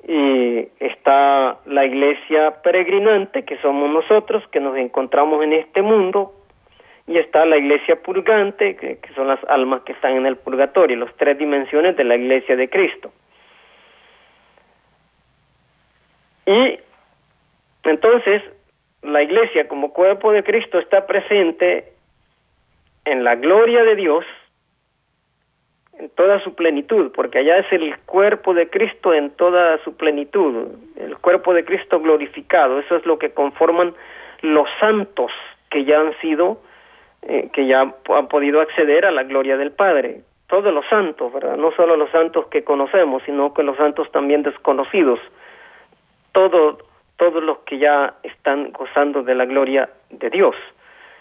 Y 0.07 0.67
está 0.79 1.59
la 1.65 1.85
iglesia 1.85 2.61
peregrinante, 2.63 3.45
que 3.45 3.57
somos 3.57 3.91
nosotros, 3.91 4.43
que 4.47 4.59
nos 4.59 4.75
encontramos 4.75 5.43
en 5.43 5.53
este 5.53 5.83
mundo, 5.83 6.33
y 7.05 7.19
está 7.19 7.45
la 7.45 7.57
iglesia 7.57 8.01
purgante, 8.01 8.75
que, 8.75 8.99
son 9.13 9.27
las 9.27 9.39
almas 9.47 9.83
que 9.83 9.91
están 9.91 10.13
en 10.13 10.25
el 10.25 10.37
purgatorio, 10.37 10.97
las 10.97 11.15
tres 11.17 11.37
dimensiones 11.37 11.95
de 11.95 12.05
la 12.05 12.15
iglesia 12.15 12.55
de 12.55 12.67
Cristo. 12.67 13.11
Y 16.47 16.79
entonces 17.83 18.41
la 19.03 19.21
iglesia 19.21 19.67
como 19.67 19.93
cuerpo 19.93 20.31
de 20.31 20.43
Cristo 20.43 20.79
está 20.79 21.05
presente 21.05 21.93
en 23.05 23.23
la 23.23 23.35
gloria 23.35 23.83
de 23.83 23.95
Dios 23.95 24.25
en 26.01 26.09
toda 26.09 26.43
su 26.43 26.55
plenitud, 26.55 27.11
porque 27.13 27.39
allá 27.39 27.59
es 27.59 27.71
el 27.71 27.97
cuerpo 27.99 28.53
de 28.53 28.69
Cristo 28.69 29.13
en 29.13 29.29
toda 29.31 29.77
su 29.83 29.95
plenitud, 29.95 30.67
el 30.97 31.17
cuerpo 31.17 31.53
de 31.53 31.63
Cristo 31.63 31.99
glorificado, 31.99 32.79
eso 32.79 32.95
es 32.95 33.05
lo 33.05 33.19
que 33.19 33.31
conforman 33.31 33.93
los 34.41 34.67
santos 34.79 35.31
que 35.69 35.85
ya 35.85 35.99
han 35.99 36.19
sido 36.19 36.57
eh, 37.23 37.49
que 37.53 37.67
ya 37.67 37.81
han 37.81 38.27
podido 38.27 38.61
acceder 38.61 39.05
a 39.05 39.11
la 39.11 39.23
gloria 39.23 39.55
del 39.55 39.71
Padre. 39.71 40.21
Todos 40.47 40.73
los 40.73 40.83
santos, 40.87 41.31
¿verdad? 41.31 41.55
No 41.55 41.71
solo 41.73 41.95
los 41.95 42.09
santos 42.09 42.47
que 42.47 42.63
conocemos, 42.63 43.21
sino 43.27 43.53
que 43.53 43.61
los 43.61 43.77
santos 43.77 44.11
también 44.11 44.41
desconocidos. 44.41 45.19
Todo, 46.31 46.79
todos 47.17 47.43
los 47.43 47.59
que 47.59 47.77
ya 47.77 48.15
están 48.23 48.71
gozando 48.71 49.21
de 49.21 49.35
la 49.35 49.45
gloria 49.45 49.87
de 50.09 50.31
Dios. 50.31 50.55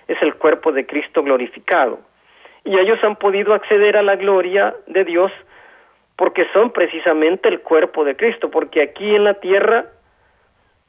Es 0.09 0.21
el 0.23 0.35
cuerpo 0.37 0.73
de 0.73 0.87
Cristo 0.87 1.23
glorificado. 1.23 1.99
Y 2.65 2.79
ellos 2.79 2.99
han 3.03 3.17
podido 3.17 3.55
acceder 3.55 3.97
a 3.97 4.03
la 4.03 4.17
gloria 4.17 4.75
de 4.87 5.05
Dios 5.05 5.33
porque 6.17 6.47
son 6.53 6.71
precisamente 6.71 7.49
el 7.49 7.63
cuerpo 7.63 8.05
de 8.05 8.15
Cristo, 8.15 8.51
porque 8.51 8.83
aquí 8.83 9.15
en 9.15 9.25
la 9.25 9.35
tierra 9.35 9.87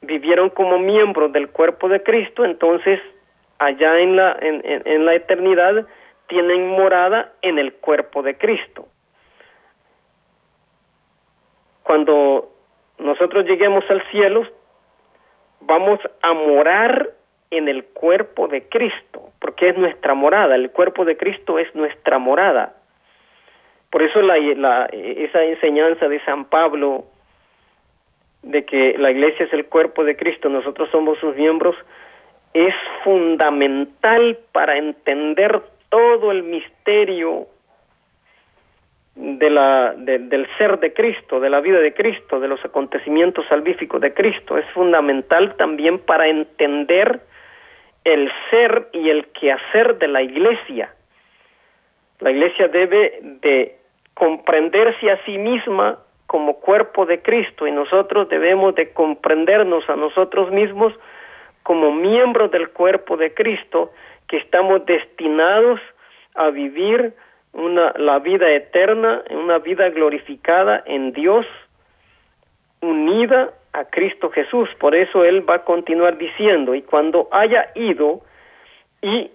vivieron 0.02 0.50
como 0.50 0.78
miembros 0.78 1.32
del 1.32 1.48
cuerpo 1.48 1.88
de 1.88 2.02
Cristo, 2.02 2.44
entonces 2.44 3.00
allá 3.58 3.98
en 4.00 4.16
la, 4.16 4.36
en, 4.40 4.60
en, 4.64 5.06
la 5.06 5.14
eternidad 5.14 5.86
tienen 6.26 6.68
morada 6.68 7.32
en 7.40 7.58
el 7.58 7.72
cuerpo 7.74 8.22
de 8.22 8.36
Cristo. 8.36 8.88
Cuando 11.82 12.50
nosotros 12.98 13.46
lleguemos 13.46 13.84
al 13.88 14.02
cielo, 14.10 14.46
vamos 15.60 16.00
a 16.22 16.32
morar 16.32 17.10
en 17.50 17.68
el 17.68 17.84
cuerpo 17.84 18.48
de 18.48 18.68
Cristo, 18.68 19.11
es 19.68 19.76
nuestra 19.76 20.14
morada, 20.14 20.54
el 20.54 20.70
cuerpo 20.70 21.04
de 21.04 21.16
Cristo 21.16 21.58
es 21.58 21.72
nuestra 21.74 22.18
morada. 22.18 22.74
Por 23.90 24.02
eso 24.02 24.22
la, 24.22 24.36
esa 24.86 25.44
enseñanza 25.44 26.08
de 26.08 26.18
San 26.24 26.46
Pablo 26.46 27.04
de 28.42 28.64
que 28.64 28.96
la 28.98 29.10
iglesia 29.10 29.46
es 29.46 29.52
el 29.52 29.66
cuerpo 29.66 30.04
de 30.04 30.16
Cristo, 30.16 30.48
nosotros 30.48 30.88
somos 30.90 31.18
sus 31.18 31.36
miembros, 31.36 31.76
es 32.54 32.74
fundamental 33.04 34.38
para 34.52 34.76
entender 34.76 35.62
todo 35.90 36.32
el 36.32 36.42
misterio 36.42 37.46
de 39.14 39.50
la, 39.50 39.94
del 39.94 40.46
ser 40.56 40.80
de 40.80 40.92
Cristo, 40.92 41.38
de 41.38 41.50
la 41.50 41.60
vida 41.60 41.78
de 41.80 41.92
Cristo, 41.92 42.40
de 42.40 42.48
los 42.48 42.64
acontecimientos 42.64 43.46
salvíficos 43.48 44.00
de 44.00 44.14
Cristo. 44.14 44.56
Es 44.56 44.66
fundamental 44.70 45.54
también 45.56 45.98
para 45.98 46.28
entender 46.28 47.20
el 48.04 48.30
ser 48.50 48.88
y 48.92 49.10
el 49.10 49.26
quehacer 49.28 49.98
de 49.98 50.08
la 50.08 50.22
iglesia. 50.22 50.94
La 52.20 52.30
iglesia 52.30 52.68
debe 52.68 53.18
de 53.22 53.76
comprenderse 54.14 55.10
a 55.10 55.24
sí 55.24 55.38
misma 55.38 55.98
como 56.26 56.60
cuerpo 56.60 57.06
de 57.06 57.20
Cristo 57.20 57.66
y 57.66 57.72
nosotros 57.72 58.28
debemos 58.28 58.74
de 58.74 58.92
comprendernos 58.92 59.88
a 59.88 59.96
nosotros 59.96 60.50
mismos 60.50 60.92
como 61.62 61.92
miembros 61.92 62.50
del 62.50 62.70
cuerpo 62.70 63.16
de 63.16 63.34
Cristo 63.34 63.92
que 64.28 64.38
estamos 64.38 64.84
destinados 64.86 65.80
a 66.34 66.50
vivir 66.50 67.14
una, 67.52 67.92
la 67.96 68.18
vida 68.18 68.50
eterna, 68.50 69.22
una 69.30 69.58
vida 69.58 69.90
glorificada 69.90 70.82
en 70.86 71.12
Dios, 71.12 71.46
unida 72.80 73.52
a 73.72 73.84
Cristo 73.86 74.30
Jesús. 74.30 74.68
Por 74.78 74.94
eso 74.94 75.24
Él 75.24 75.48
va 75.48 75.56
a 75.56 75.64
continuar 75.64 76.18
diciendo, 76.18 76.74
y 76.74 76.82
cuando 76.82 77.28
haya 77.32 77.70
ido 77.74 78.20
y 79.00 79.30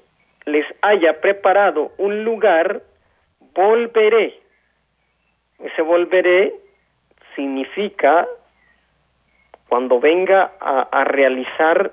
les 0.46 0.66
haya 0.82 1.20
preparado 1.20 1.92
un 1.98 2.24
lugar, 2.24 2.82
volveré. 3.54 4.40
Ese 5.60 5.82
volveré 5.82 6.54
significa 7.36 8.28
cuando 9.68 10.00
venga 10.00 10.54
a, 10.60 10.82
a 10.92 11.04
realizar 11.04 11.92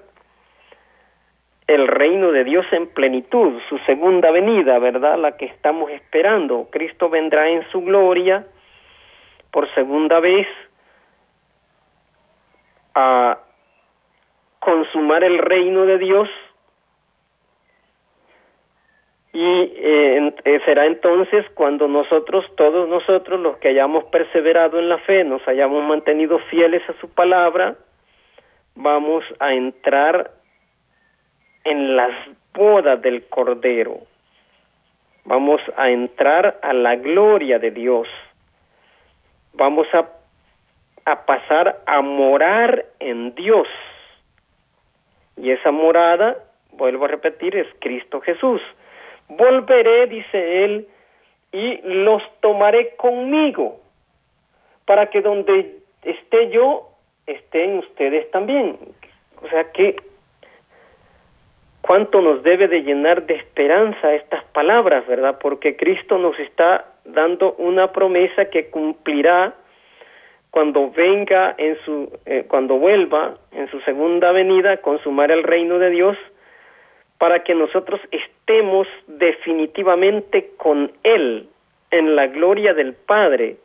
el 1.67 1.89
reino 1.89 2.31
de 2.31 2.45
Dios 2.45 2.67
en 2.73 2.87
plenitud, 2.89 3.59
su 3.69 3.79
segunda 3.79 4.31
venida, 4.31 4.79
¿verdad? 4.79 5.19
La 5.19 5.37
que 5.37 5.47
estamos 5.47 5.91
esperando. 5.91 6.69
Cristo 6.71 7.09
vendrá 7.09 7.49
en 7.49 7.67
su 7.71 7.81
gloria 7.81 8.47
por 9.51 9.73
segunda 9.75 10.21
vez 10.21 10.47
a 12.95 13.39
consumar 14.61 15.25
el 15.25 15.39
reino 15.39 15.85
de 15.87 15.99
Dios 15.99 16.29
y 19.35 19.41
eh, 19.43 20.33
eh, 20.45 20.61
será 20.65 20.87
entonces 20.87 21.45
cuando 21.55 21.89
nosotros, 21.89 22.47
todos 22.57 22.89
nosotros, 22.89 23.41
los 23.41 23.57
que 23.59 23.69
hayamos 23.69 24.05
perseverado 24.05 24.79
en 24.79 24.89
la 24.89 24.99
fe, 24.99 25.25
nos 25.25 25.47
hayamos 25.49 25.83
mantenido 25.83 26.39
fieles 26.51 26.89
a 26.89 26.93
su 27.01 27.09
palabra, 27.09 27.75
vamos 28.77 29.25
a 29.41 29.53
entrar 29.53 30.31
en 31.65 31.97
las 31.97 32.13
bodas 32.53 33.03
del 33.03 33.27
Cordero. 33.27 34.03
Vamos 35.25 35.61
a 35.77 35.91
entrar 35.91 36.61
a 36.63 36.73
la 36.73 36.95
gloria 36.95 37.59
de 37.59 37.73
Dios. 37.73 38.07
Vamos 39.55 39.89
a, 39.95 40.07
a 41.05 41.27
pasar 41.27 41.83
a 41.87 42.01
morar 42.01 42.87
en 43.01 43.35
Dios. 43.35 43.69
Y 45.37 45.51
esa 45.51 45.71
morada, 45.71 46.37
vuelvo 46.73 47.05
a 47.05 47.09
repetir, 47.09 47.57
es 47.57 47.67
Cristo 47.81 48.21
Jesús. 48.21 48.61
Volveré, 49.29 50.07
dice 50.07 50.65
él, 50.65 50.89
y 51.53 51.81
los 51.83 52.23
tomaré 52.41 52.97
conmigo, 52.97 53.81
para 54.87 55.07
que 55.07 55.21
donde 55.21 55.79
esté 56.03 56.51
yo, 56.51 56.89
estén 57.27 57.79
ustedes 57.79 58.31
también. 58.31 58.77
O 59.43 59.49
sea 59.49 59.71
que 59.73 59.97
cuánto 61.81 62.21
nos 62.21 62.43
debe 62.43 62.67
de 62.69 62.83
llenar 62.83 63.27
de 63.27 63.35
esperanza 63.35 64.15
estas 64.15 64.45
palabras, 64.47 65.07
¿verdad? 65.07 65.39
Porque 65.39 65.77
Cristo 65.77 66.19
nos 66.19 66.39
está 66.39 66.87
dando 67.05 67.55
una 67.59 67.93
promesa 67.93 68.47
que 68.47 68.71
cumplirá 68.71 69.55
cuando 70.55 70.89
venga 70.93 71.53
en 71.59 71.77
su 71.85 72.17
eh, 72.27 72.45
cuando 72.47 72.77
vuelva 72.77 73.35
en 73.51 73.69
su 73.73 73.81
segunda 73.81 74.31
venida 74.31 74.77
consumar 74.77 75.33
el 75.33 75.43
reino 75.43 75.81
de 75.81 75.91
Dios 75.91 76.17
para 77.19 77.43
que 77.43 77.57
nosotros 77.57 78.01
estemos 78.13 78.87
definitivamente 79.09 80.53
con 80.57 80.93
él 81.03 81.49
en 81.91 82.15
la 82.15 82.29
gloria 82.29 82.73
del 82.73 82.95
Padre 82.95 83.57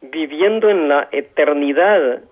viviendo 0.00 0.68
en 0.68 0.88
la 0.88 1.06
eternidad. 1.12 2.22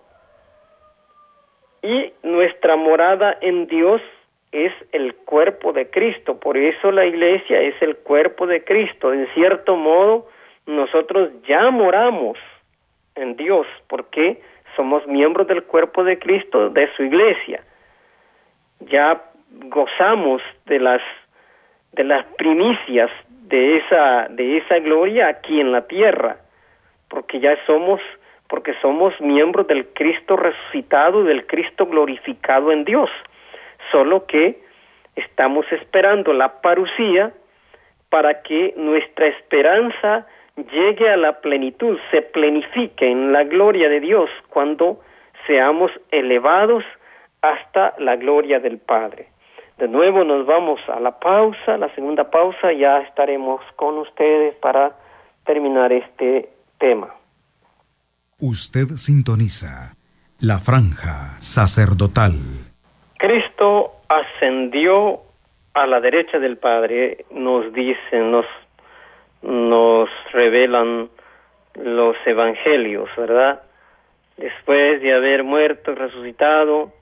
Y 1.80 2.12
nuestra 2.24 2.74
morada 2.74 3.38
en 3.40 3.68
Dios 3.68 4.02
es 4.50 4.72
el 4.90 5.14
cuerpo 5.14 5.72
de 5.72 5.88
Cristo, 5.88 6.40
por 6.40 6.56
eso 6.56 6.90
la 6.90 7.06
iglesia 7.06 7.60
es 7.60 7.80
el 7.82 7.98
cuerpo 7.98 8.48
de 8.48 8.64
Cristo. 8.64 9.12
En 9.12 9.28
cierto 9.34 9.76
modo, 9.76 10.26
nosotros 10.66 11.30
ya 11.46 11.70
moramos 11.70 12.36
en 13.18 13.36
Dios, 13.36 13.66
porque 13.88 14.40
somos 14.76 15.06
miembros 15.06 15.46
del 15.48 15.64
cuerpo 15.64 16.04
de 16.04 16.18
Cristo, 16.18 16.70
de 16.70 16.88
su 16.94 17.02
iglesia. 17.02 17.62
Ya 18.80 19.22
gozamos 19.50 20.42
de 20.66 20.78
las 20.78 21.02
de 21.92 22.04
las 22.04 22.24
primicias 22.36 23.10
de 23.28 23.78
esa 23.78 24.28
de 24.28 24.58
esa 24.58 24.78
gloria 24.78 25.28
aquí 25.28 25.60
en 25.60 25.72
la 25.72 25.86
tierra, 25.86 26.36
porque 27.08 27.40
ya 27.40 27.56
somos 27.66 28.00
porque 28.48 28.74
somos 28.80 29.18
miembros 29.20 29.66
del 29.66 29.86
Cristo 29.88 30.36
resucitado, 30.36 31.24
del 31.24 31.46
Cristo 31.46 31.86
glorificado 31.86 32.72
en 32.72 32.84
Dios, 32.84 33.10
solo 33.92 34.26
que 34.26 34.58
estamos 35.16 35.66
esperando 35.72 36.32
la 36.32 36.60
parucía 36.60 37.32
para 38.08 38.42
que 38.42 38.72
nuestra 38.76 39.26
esperanza 39.26 40.26
llegue 40.72 41.10
a 41.10 41.16
la 41.16 41.40
plenitud, 41.40 41.98
se 42.10 42.22
plenifique 42.22 43.10
en 43.10 43.32
la 43.32 43.44
gloria 43.44 43.88
de 43.88 44.00
Dios 44.00 44.30
cuando 44.48 45.00
seamos 45.46 45.90
elevados 46.10 46.84
hasta 47.42 47.94
la 47.98 48.16
gloria 48.16 48.58
del 48.60 48.78
Padre. 48.78 49.28
De 49.78 49.86
nuevo 49.86 50.24
nos 50.24 50.44
vamos 50.44 50.80
a 50.88 50.98
la 50.98 51.18
pausa, 51.18 51.76
la 51.78 51.94
segunda 51.94 52.30
pausa, 52.30 52.72
ya 52.72 52.98
estaremos 52.98 53.60
con 53.76 53.98
ustedes 53.98 54.56
para 54.56 54.96
terminar 55.46 55.92
este 55.92 56.48
tema. 56.78 57.14
Usted 58.40 58.96
sintoniza 58.96 59.94
la 60.40 60.58
franja 60.58 61.40
sacerdotal. 61.40 62.32
Cristo 63.18 63.92
ascendió 64.08 65.20
a 65.74 65.86
la 65.86 66.00
derecha 66.00 66.38
del 66.38 66.56
Padre, 66.56 67.24
nos 67.30 67.72
dicen, 67.72 68.30
nos, 68.32 68.46
nos 69.42 70.08
revelan 70.32 71.08
los 71.74 72.16
evangelios, 72.26 73.08
¿verdad? 73.16 73.62
Después 74.36 75.00
de 75.00 75.14
haber 75.14 75.44
muerto 75.44 75.94
resucitado, 75.94 76.92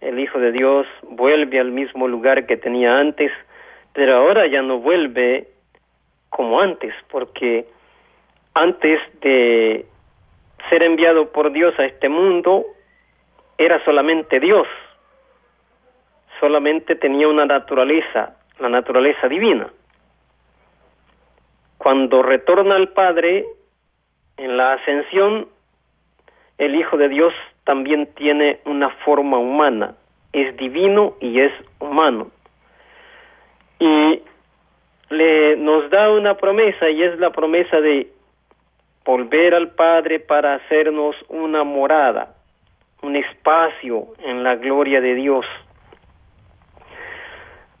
el 0.00 0.18
Hijo 0.18 0.38
de 0.38 0.52
Dios 0.52 0.86
vuelve 1.02 1.60
al 1.60 1.70
mismo 1.70 2.08
lugar 2.08 2.46
que 2.46 2.56
tenía 2.56 2.98
antes, 2.98 3.30
pero 3.92 4.16
ahora 4.16 4.46
ya 4.46 4.62
no 4.62 4.78
vuelve 4.78 5.48
como 6.30 6.60
antes, 6.60 6.94
porque 7.10 7.66
antes 8.54 9.00
de 9.20 9.84
ser 10.68 10.82
enviado 10.82 11.30
por 11.32 11.52
Dios 11.52 11.78
a 11.78 11.84
este 11.84 12.08
mundo, 12.08 12.64
era 13.58 13.84
solamente 13.84 14.40
Dios, 14.40 14.66
solamente 16.38 16.96
tenía 16.96 17.28
una 17.28 17.44
naturaleza, 17.44 18.36
la 18.58 18.68
naturaleza 18.68 19.28
divina. 19.28 19.68
Cuando 21.80 22.22
retorna 22.22 22.76
al 22.76 22.90
Padre, 22.90 23.46
en 24.36 24.58
la 24.58 24.74
ascensión, 24.74 25.48
el 26.58 26.74
Hijo 26.74 26.98
de 26.98 27.08
Dios 27.08 27.32
también 27.64 28.06
tiene 28.16 28.60
una 28.66 28.90
forma 29.02 29.38
humana, 29.38 29.94
es 30.34 30.54
divino 30.58 31.14
y 31.20 31.40
es 31.40 31.50
humano. 31.78 32.30
Y 33.78 34.20
le 35.08 35.56
nos 35.56 35.88
da 35.88 36.10
una 36.10 36.34
promesa 36.34 36.90
y 36.90 37.02
es 37.02 37.18
la 37.18 37.30
promesa 37.30 37.80
de 37.80 38.08
volver 39.06 39.54
al 39.54 39.70
Padre 39.70 40.20
para 40.20 40.56
hacernos 40.56 41.16
una 41.30 41.64
morada, 41.64 42.34
un 43.00 43.16
espacio 43.16 44.08
en 44.18 44.42
la 44.42 44.56
gloria 44.56 45.00
de 45.00 45.14
Dios. 45.14 45.46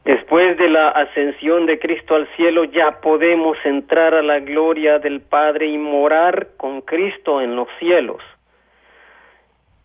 Después 0.04 0.56
de 0.56 0.68
la 0.68 0.88
ascensión 0.88 1.66
de 1.66 1.78
Cristo 1.78 2.14
al 2.14 2.26
cielo 2.34 2.64
ya 2.64 3.00
podemos 3.00 3.58
entrar 3.64 4.14
a 4.14 4.22
la 4.22 4.40
gloria 4.40 4.98
del 4.98 5.20
Padre 5.20 5.66
y 5.66 5.76
morar 5.76 6.48
con 6.56 6.80
Cristo 6.80 7.40
en 7.40 7.54
los 7.54 7.68
cielos. 7.78 8.22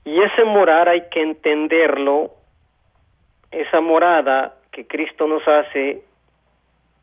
Y 0.05 0.21
ese 0.21 0.45
morar 0.45 0.87
hay 0.87 1.09
que 1.09 1.21
entenderlo, 1.21 2.31
esa 3.51 3.81
morada 3.81 4.55
que 4.71 4.87
Cristo 4.87 5.27
nos 5.27 5.45
hace 5.47 6.03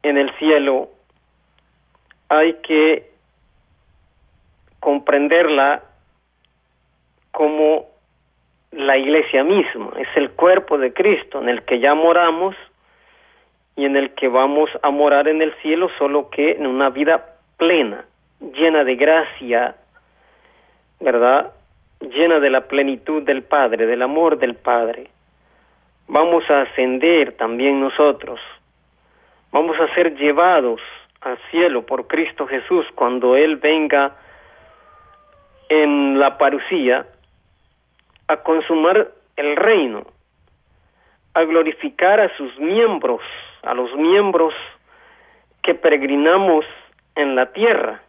en 0.03 0.17
el 0.17 0.33
cielo, 0.39 0.89
hay 2.29 2.55
que 2.63 3.11
comprenderla 4.81 5.83
como 7.31 7.87
la 8.73 8.97
iglesia 8.97 9.45
misma, 9.45 9.93
es 9.99 10.09
el 10.17 10.31
cuerpo 10.31 10.79
de 10.79 10.93
Cristo 10.93 11.41
en 11.41 11.49
el 11.49 11.63
que 11.65 11.79
ya 11.79 11.95
moramos 11.95 12.57
y 13.77 13.85
en 13.85 13.97
el 13.97 14.15
que 14.15 14.29
vamos 14.29 14.71
a 14.83 14.91
morar 14.91 15.29
en 15.29 15.43
el 15.43 15.55
cielo, 15.63 15.91
solo 15.99 16.31
que 16.31 16.53
en 16.53 16.67
una 16.67 16.91
vida 16.91 17.37
plena, 17.57 18.05
llena 18.41 18.85
de 18.85 18.97
gracia, 18.97 19.77
¿verdad? 21.01 21.53
Llena 22.01 22.41
de 22.41 22.51
la 22.51 22.63
plenitud 22.63 23.23
del 23.23 23.43
Padre, 23.43 23.87
del 23.87 24.03
amor 24.03 24.39
del 24.39 24.55
Padre. 24.55 25.09
Vamos 26.09 26.49
a 26.51 26.63
ascender 26.63 27.33
también 27.37 27.81
nosotros. 27.81 28.41
Vamos 29.53 29.79
a 29.79 29.93
ser 29.95 30.17
llevados 30.17 30.81
al 31.21 31.39
cielo 31.51 31.87
por 31.87 32.07
Cristo 32.07 32.47
Jesús 32.47 32.85
cuando 32.95 33.37
Él 33.37 33.57
venga 33.57 34.17
en 35.69 36.19
la 36.19 36.37
parucía 36.37 37.07
a 38.29 38.37
consumar 38.39 39.09
el 39.37 39.57
reino, 39.57 40.05
a 41.35 41.43
glorificar 41.45 42.21
a 42.21 42.37
sus 42.37 42.59
miembros, 42.59 43.23
a 43.63 43.75
los 43.75 43.95
miembros 43.97 44.55
que 45.63 45.75
peregrinamos 45.75 46.65
en 47.15 47.37
la 47.37 47.53
tierra, 47.53 48.03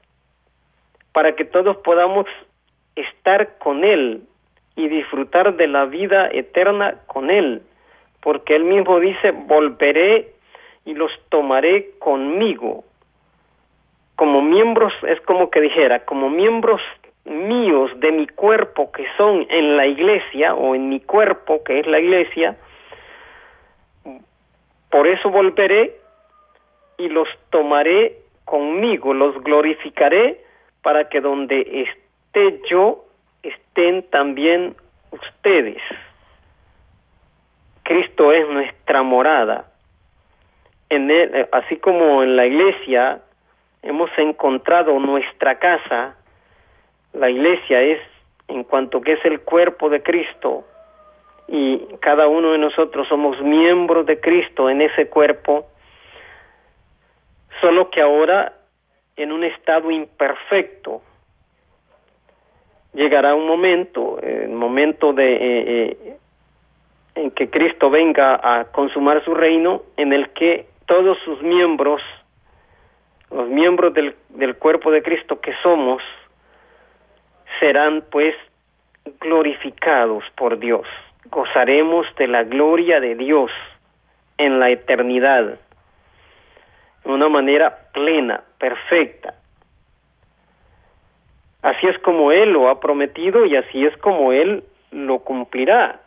para 1.11 1.35
que 1.35 1.45
todos 1.45 1.77
podamos 1.77 2.25
estar 2.95 3.57
con 3.59 3.83
Él 3.83 4.23
y 4.75 4.87
disfrutar 4.87 5.55
de 5.55 5.67
la 5.67 5.85
vida 5.85 6.29
eterna 6.31 6.95
con 7.07 7.29
Él, 7.29 7.61
porque 8.21 8.55
Él 8.55 8.63
mismo 8.63 8.99
dice, 8.99 9.31
volveré 9.31 10.33
y 10.85 10.93
los 10.95 11.11
tomaré 11.29 11.91
conmigo. 11.99 12.83
Como 14.15 14.41
miembros, 14.41 14.93
es 15.07 15.19
como 15.21 15.49
que 15.49 15.61
dijera, 15.61 16.05
como 16.05 16.29
miembros 16.29 16.81
míos 17.25 17.91
de 17.97 18.11
mi 18.11 18.27
cuerpo 18.27 18.91
que 18.91 19.05
son 19.17 19.45
en 19.49 19.77
la 19.77 19.85
iglesia 19.87 20.55
o 20.55 20.75
en 20.75 20.89
mi 20.89 20.99
cuerpo 20.99 21.63
que 21.63 21.79
es 21.79 21.87
la 21.87 21.99
iglesia, 21.99 22.57
por 24.93 25.07
eso 25.07 25.31
volveré 25.31 25.95
y 26.99 27.09
los 27.09 27.27
tomaré 27.49 28.15
conmigo, 28.45 29.15
los 29.15 29.43
glorificaré 29.43 30.39
para 30.83 31.09
que 31.09 31.19
donde 31.19 31.87
esté 31.87 32.61
yo 32.69 33.03
estén 33.41 34.03
también 34.11 34.75
ustedes. 35.09 35.81
Cristo 37.81 38.31
es 38.33 38.47
nuestra 38.49 39.01
morada. 39.01 39.65
En 40.89 41.09
él, 41.09 41.47
así 41.51 41.77
como 41.77 42.21
en 42.21 42.35
la 42.35 42.45
iglesia 42.45 43.19
hemos 43.81 44.11
encontrado 44.19 44.99
nuestra 44.99 45.57
casa, 45.57 46.15
la 47.13 47.31
iglesia 47.31 47.81
es 47.81 47.99
en 48.47 48.63
cuanto 48.63 49.01
que 49.01 49.13
es 49.13 49.25
el 49.25 49.41
cuerpo 49.41 49.89
de 49.89 50.03
Cristo 50.03 50.65
y 51.47 51.79
cada 51.99 52.27
uno 52.27 52.51
de 52.51 52.57
nosotros 52.57 53.07
somos 53.07 53.39
miembros 53.41 54.05
de 54.05 54.19
Cristo 54.19 54.69
en 54.69 54.81
ese 54.81 55.07
cuerpo, 55.09 55.67
solo 57.61 57.89
que 57.89 58.01
ahora 58.01 58.53
en 59.15 59.31
un 59.31 59.43
estado 59.43 59.91
imperfecto. 59.91 61.01
Llegará 62.93 63.33
un 63.35 63.47
momento, 63.47 64.19
el 64.21 64.49
momento 64.49 65.13
de 65.13 65.33
eh, 65.33 65.39
eh, 66.05 66.17
en 67.15 67.31
que 67.31 67.49
Cristo 67.49 67.89
venga 67.89 68.39
a 68.41 68.65
consumar 68.65 69.23
su 69.23 69.33
reino, 69.33 69.83
en 69.97 70.13
el 70.13 70.29
que 70.29 70.67
todos 70.85 71.17
sus 71.25 71.41
miembros, 71.41 72.01
los 73.31 73.47
miembros 73.49 73.93
del, 73.93 74.15
del 74.29 74.55
cuerpo 74.55 74.91
de 74.91 75.01
Cristo 75.01 75.39
que 75.39 75.53
somos, 75.61 76.01
serán 77.59 78.03
pues 78.11 78.35
glorificados 79.19 80.23
por 80.35 80.57
Dios. 80.59 80.87
Gozaremos 81.25 82.05
de 82.15 82.27
la 82.27 82.43
gloria 82.43 82.99
de 82.99 83.15
Dios 83.15 83.51
en 84.37 84.59
la 84.59 84.69
eternidad, 84.69 85.59
de 87.03 87.11
una 87.11 87.29
manera 87.29 87.89
plena, 87.93 88.43
perfecta. 88.57 89.35
Así 91.61 91.87
es 91.87 91.97
como 91.99 92.31
Él 92.31 92.51
lo 92.51 92.69
ha 92.69 92.79
prometido 92.79 93.45
y 93.45 93.55
así 93.55 93.85
es 93.85 93.95
como 93.97 94.33
Él 94.33 94.63
lo 94.91 95.19
cumplirá. 95.19 96.01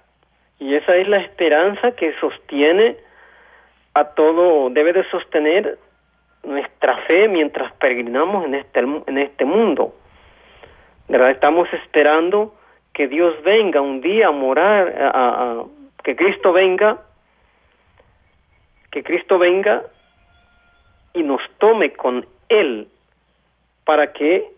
Y 0.59 0.75
esa 0.75 0.97
es 0.97 1.09
la 1.09 1.19
esperanza 1.19 1.93
que 1.93 2.13
sostiene 2.21 2.97
a 3.95 4.05
todo, 4.05 4.69
debe 4.71 4.93
de 4.93 5.05
sostener 5.11 5.79
nuestra 6.45 6.97
fe 7.09 7.29
mientras 7.29 7.73
peregrinamos 7.75 8.45
en 8.45 8.55
este, 8.55 8.81
en 8.81 9.19
este 9.19 9.45
mundo. 9.45 9.95
¿verdad? 11.09 11.31
Estamos 11.31 11.69
esperando 11.73 12.55
que 12.97 13.09
Dios 13.09 13.35
venga 13.43 13.83
un 13.83 14.01
día 14.01 14.29
a 14.29 14.31
morar, 14.31 15.67
que 16.03 16.17
Cristo 16.17 16.51
venga, 16.55 16.97
que 18.91 19.03
Cristo 19.03 19.39
venga 19.39 19.83
y 21.13 21.23
nos 21.23 21.43
tome 21.59 21.93
con 21.93 22.25
Él 22.49 22.89
para 23.85 24.15
que 24.15 24.51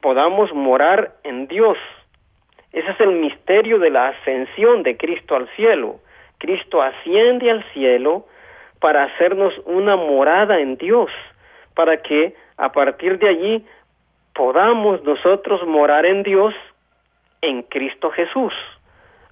podamos 0.00 0.54
morar 0.54 1.14
en 1.24 1.48
Dios. 1.48 1.76
Ese 2.72 2.88
es 2.88 3.00
el 3.00 3.14
misterio 3.14 3.80
de 3.80 3.90
la 3.90 4.10
ascensión 4.10 4.84
de 4.84 4.96
Cristo 4.96 5.34
al 5.34 5.48
cielo. 5.56 5.98
Cristo 6.38 6.82
asciende 6.82 7.50
al 7.50 7.64
cielo 7.72 8.26
para 8.78 9.02
hacernos 9.02 9.54
una 9.64 9.96
morada 9.96 10.60
en 10.60 10.76
Dios, 10.76 11.10
para 11.74 11.96
que 12.00 12.36
a 12.58 12.70
partir 12.70 13.18
de 13.18 13.28
allí 13.28 13.66
podamos 14.36 15.02
nosotros 15.02 15.66
morar 15.66 16.06
en 16.06 16.22
Dios 16.22 16.54
en 17.42 17.62
Cristo 17.64 18.10
Jesús. 18.10 18.54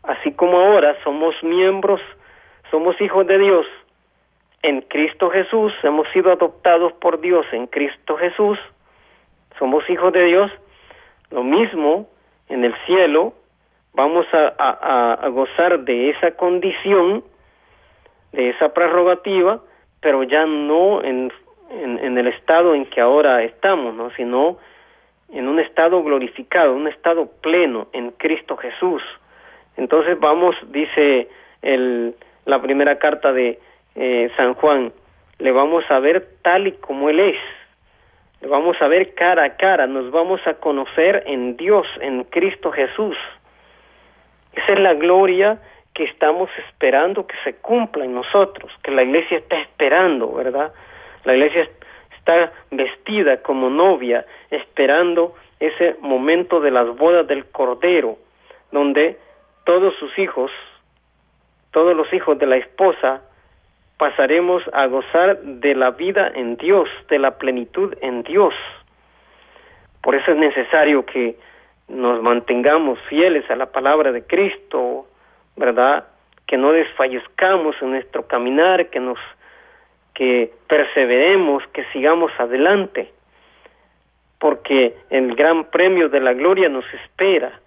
Así 0.02 0.32
como 0.32 0.58
ahora 0.58 0.96
somos 1.02 1.34
miembros, 1.42 2.00
somos 2.70 3.00
hijos 3.00 3.26
de 3.26 3.38
Dios 3.38 3.66
en 4.62 4.82
Cristo 4.82 5.30
Jesús, 5.30 5.72
hemos 5.82 6.06
sido 6.08 6.30
adoptados 6.30 6.92
por 6.94 7.20
Dios 7.20 7.46
en 7.52 7.66
Cristo 7.66 8.16
Jesús, 8.16 8.58
somos 9.58 9.88
hijos 9.88 10.12
de 10.12 10.24
Dios, 10.24 10.50
lo 11.30 11.42
mismo 11.42 12.08
en 12.48 12.64
el 12.64 12.74
cielo, 12.84 13.32
vamos 13.94 14.26
a, 14.32 15.28
gozar 15.32 15.80
de 15.80 16.10
esa 16.10 16.32
condición, 16.32 17.24
de 18.32 18.50
esa 18.50 18.74
prerrogativa, 18.74 19.60
pero 20.00 20.22
ya 20.24 20.44
no 20.44 21.02
en, 21.02 21.32
en, 21.70 22.18
el 22.18 22.26
estado 22.26 22.74
en 22.74 22.84
que 22.86 23.00
ahora 23.00 23.42
estamos, 23.42 23.94
¿no? 23.94 24.10
sino 24.10 24.58
en 25.32 25.48
un 25.48 25.60
estado 25.60 26.02
glorificado, 26.02 26.74
un 26.74 26.88
estado 26.88 27.30
pleno 27.40 27.88
en 27.92 28.10
Cristo 28.12 28.56
Jesús. 28.56 29.02
Entonces 29.76 30.18
vamos, 30.18 30.56
dice 30.68 31.28
el, 31.62 32.14
la 32.44 32.60
primera 32.60 32.98
carta 32.98 33.32
de 33.32 33.58
eh, 33.94 34.30
San 34.36 34.54
Juan, 34.54 34.92
le 35.38 35.52
vamos 35.52 35.84
a 35.90 35.98
ver 36.00 36.26
tal 36.42 36.66
y 36.66 36.72
como 36.72 37.08
Él 37.08 37.20
es, 37.20 37.38
le 38.40 38.48
vamos 38.48 38.76
a 38.80 38.88
ver 38.88 39.14
cara 39.14 39.44
a 39.44 39.56
cara, 39.56 39.86
nos 39.86 40.10
vamos 40.10 40.40
a 40.46 40.54
conocer 40.54 41.24
en 41.26 41.56
Dios, 41.56 41.86
en 42.00 42.24
Cristo 42.24 42.72
Jesús. 42.72 43.16
Esa 44.52 44.72
es 44.72 44.80
la 44.80 44.94
gloria 44.94 45.60
que 45.94 46.04
estamos 46.04 46.50
esperando 46.68 47.26
que 47.26 47.36
se 47.44 47.56
cumpla 47.56 48.04
en 48.04 48.14
nosotros, 48.14 48.72
que 48.82 48.90
la 48.90 49.02
iglesia 49.02 49.38
está 49.38 49.60
esperando, 49.60 50.32
¿verdad? 50.32 50.72
La 51.24 51.34
iglesia 51.34 51.68
vestida 52.70 53.42
como 53.42 53.70
novia, 53.70 54.24
esperando 54.50 55.34
ese 55.58 55.96
momento 56.00 56.60
de 56.60 56.70
las 56.70 56.96
bodas 56.96 57.26
del 57.26 57.44
Cordero, 57.46 58.16
donde 58.72 59.18
todos 59.64 59.94
sus 59.98 60.18
hijos, 60.18 60.50
todos 61.70 61.96
los 61.96 62.12
hijos 62.12 62.38
de 62.38 62.46
la 62.46 62.56
esposa, 62.56 63.22
pasaremos 63.98 64.62
a 64.72 64.86
gozar 64.86 65.38
de 65.42 65.74
la 65.74 65.90
vida 65.90 66.32
en 66.34 66.56
Dios, 66.56 66.88
de 67.08 67.18
la 67.18 67.32
plenitud 67.36 67.94
en 68.00 68.22
Dios. 68.22 68.54
Por 70.02 70.14
eso 70.14 70.32
es 70.32 70.38
necesario 70.38 71.04
que 71.04 71.36
nos 71.88 72.22
mantengamos 72.22 72.98
fieles 73.08 73.48
a 73.50 73.56
la 73.56 73.66
palabra 73.66 74.12
de 74.12 74.24
Cristo, 74.24 75.06
¿verdad? 75.56 76.06
Que 76.46 76.56
no 76.56 76.72
desfallezcamos 76.72 77.76
en 77.82 77.90
nuestro 77.90 78.26
caminar, 78.26 78.88
que 78.88 79.00
nos 79.00 79.18
que 80.20 80.52
perseveremos, 80.68 81.66
que 81.68 81.82
sigamos 81.94 82.30
adelante, 82.38 83.10
porque 84.38 84.94
el 85.08 85.34
gran 85.34 85.64
premio 85.70 86.10
de 86.10 86.20
la 86.20 86.34
gloria 86.34 86.68
nos 86.68 86.84
espera. 86.92 87.58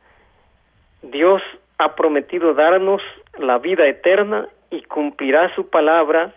Dios 1.01 1.41
ha 1.79 1.95
prometido 1.95 2.53
darnos 2.53 3.01
la 3.39 3.57
vida 3.57 3.87
eterna 3.87 4.49
y 4.69 4.83
cumplirá 4.83 5.51
su 5.55 5.67
palabra 5.67 6.35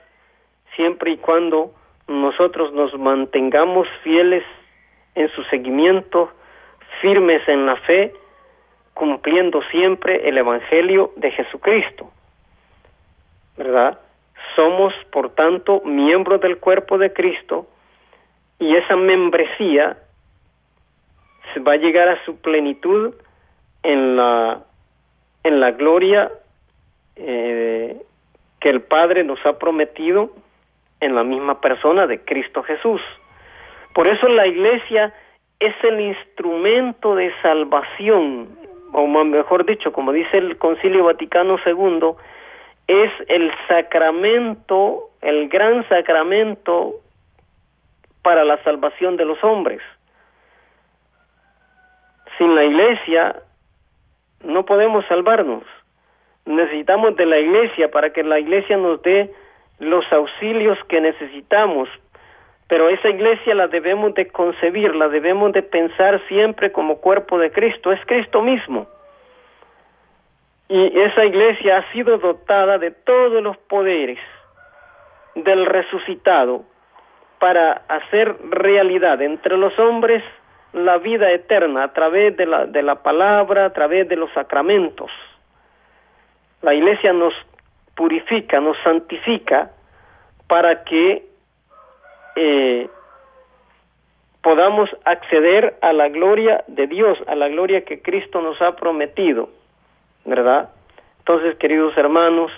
siempre 0.74 1.10
y 1.10 1.16
cuando 1.18 1.74
nosotros 2.08 2.72
nos 2.72 2.98
mantengamos 2.98 3.86
fieles 4.02 4.42
en 5.16 5.28
su 5.32 5.44
seguimiento, 5.44 6.30
firmes 7.02 7.46
en 7.46 7.66
la 7.66 7.76
fe, 7.76 8.14
cumpliendo 8.94 9.60
siempre 9.70 10.26
el 10.26 10.38
Evangelio 10.38 11.12
de 11.16 11.30
Jesucristo. 11.30 12.10
¿Verdad? 13.58 14.00
Somos, 14.56 14.92
por 15.12 15.30
tanto, 15.34 15.82
miembros 15.84 16.40
del 16.40 16.58
cuerpo 16.58 16.98
de 16.98 17.12
Cristo 17.12 17.66
y 18.58 18.74
esa 18.74 18.96
membresía 18.96 19.98
va 21.66 21.72
a 21.72 21.76
llegar 21.76 22.08
a 22.08 22.24
su 22.24 22.40
plenitud 22.40 23.14
en 23.82 24.16
la, 24.16 24.62
en 25.44 25.60
la 25.60 25.70
gloria 25.72 26.30
eh, 27.16 28.00
que 28.60 28.68
el 28.70 28.80
Padre 28.82 29.24
nos 29.24 29.44
ha 29.46 29.58
prometido 29.58 30.30
en 31.00 31.14
la 31.14 31.22
misma 31.22 31.60
persona 31.60 32.06
de 32.06 32.20
Cristo 32.20 32.62
Jesús. 32.62 33.00
Por 33.94 34.08
eso 34.08 34.28
la 34.28 34.46
iglesia 34.46 35.14
es 35.60 35.74
el 35.84 36.00
instrumento 36.00 37.14
de 37.14 37.32
salvación, 37.42 38.48
o 38.92 39.06
mejor 39.06 39.66
dicho, 39.66 39.92
como 39.92 40.12
dice 40.12 40.38
el 40.38 40.58
Concilio 40.58 41.04
Vaticano 41.04 41.58
II, 41.64 42.16
es 42.88 43.10
el 43.28 43.50
sacramento, 43.68 45.10
el 45.22 45.48
gran 45.48 45.88
sacramento 45.88 46.94
para 48.22 48.44
la 48.44 48.62
salvación 48.62 49.16
de 49.16 49.24
los 49.24 49.42
hombres. 49.42 49.80
Sin 52.38 52.54
la 52.54 52.64
iglesia 52.64 53.36
no 54.44 54.64
podemos 54.64 55.04
salvarnos. 55.06 55.64
Necesitamos 56.44 57.16
de 57.16 57.26
la 57.26 57.38
iglesia 57.38 57.90
para 57.90 58.10
que 58.10 58.22
la 58.22 58.38
iglesia 58.38 58.76
nos 58.76 59.02
dé 59.02 59.32
los 59.78 60.04
auxilios 60.12 60.78
que 60.88 61.00
necesitamos 61.00 61.88
pero 62.68 62.88
esa 62.88 63.08
iglesia 63.08 63.54
la 63.54 63.68
debemos 63.68 64.14
de 64.14 64.26
concebir, 64.26 64.94
la 64.96 65.08
debemos 65.08 65.52
de 65.52 65.62
pensar 65.62 66.20
siempre 66.26 66.72
como 66.72 67.00
cuerpo 67.00 67.38
de 67.38 67.52
Cristo, 67.52 67.92
es 67.92 68.00
Cristo 68.06 68.42
mismo. 68.42 68.88
Y 70.68 71.00
esa 71.00 71.24
iglesia 71.24 71.78
ha 71.78 71.92
sido 71.92 72.18
dotada 72.18 72.78
de 72.78 72.90
todos 72.90 73.42
los 73.42 73.56
poderes 73.56 74.18
del 75.34 75.66
resucitado 75.66 76.64
para 77.38 77.82
hacer 77.88 78.36
realidad 78.50 79.20
entre 79.22 79.56
los 79.56 79.78
hombres 79.78 80.22
la 80.72 80.98
vida 80.98 81.30
eterna 81.30 81.84
a 81.84 81.92
través 81.92 82.36
de 82.36 82.46
la, 82.46 82.66
de 82.66 82.82
la 82.82 82.96
palabra, 82.96 83.66
a 83.66 83.72
través 83.72 84.08
de 84.08 84.16
los 84.16 84.30
sacramentos. 84.32 85.10
La 86.62 86.74
iglesia 86.74 87.12
nos 87.12 87.32
purifica, 87.94 88.60
nos 88.60 88.76
santifica 88.82 89.70
para 90.48 90.84
que 90.84 91.24
eh, 92.36 92.88
podamos 94.42 94.90
acceder 95.04 95.76
a 95.80 95.92
la 95.92 96.08
gloria 96.08 96.62
de 96.66 96.86
Dios, 96.86 97.18
a 97.26 97.34
la 97.34 97.48
gloria 97.48 97.84
que 97.84 98.02
Cristo 98.02 98.42
nos 98.42 98.60
ha 98.60 98.76
prometido, 98.76 99.48
¿verdad? 100.26 100.70
Entonces, 101.20 101.56
queridos 101.56 101.96
hermanos, 101.96 102.52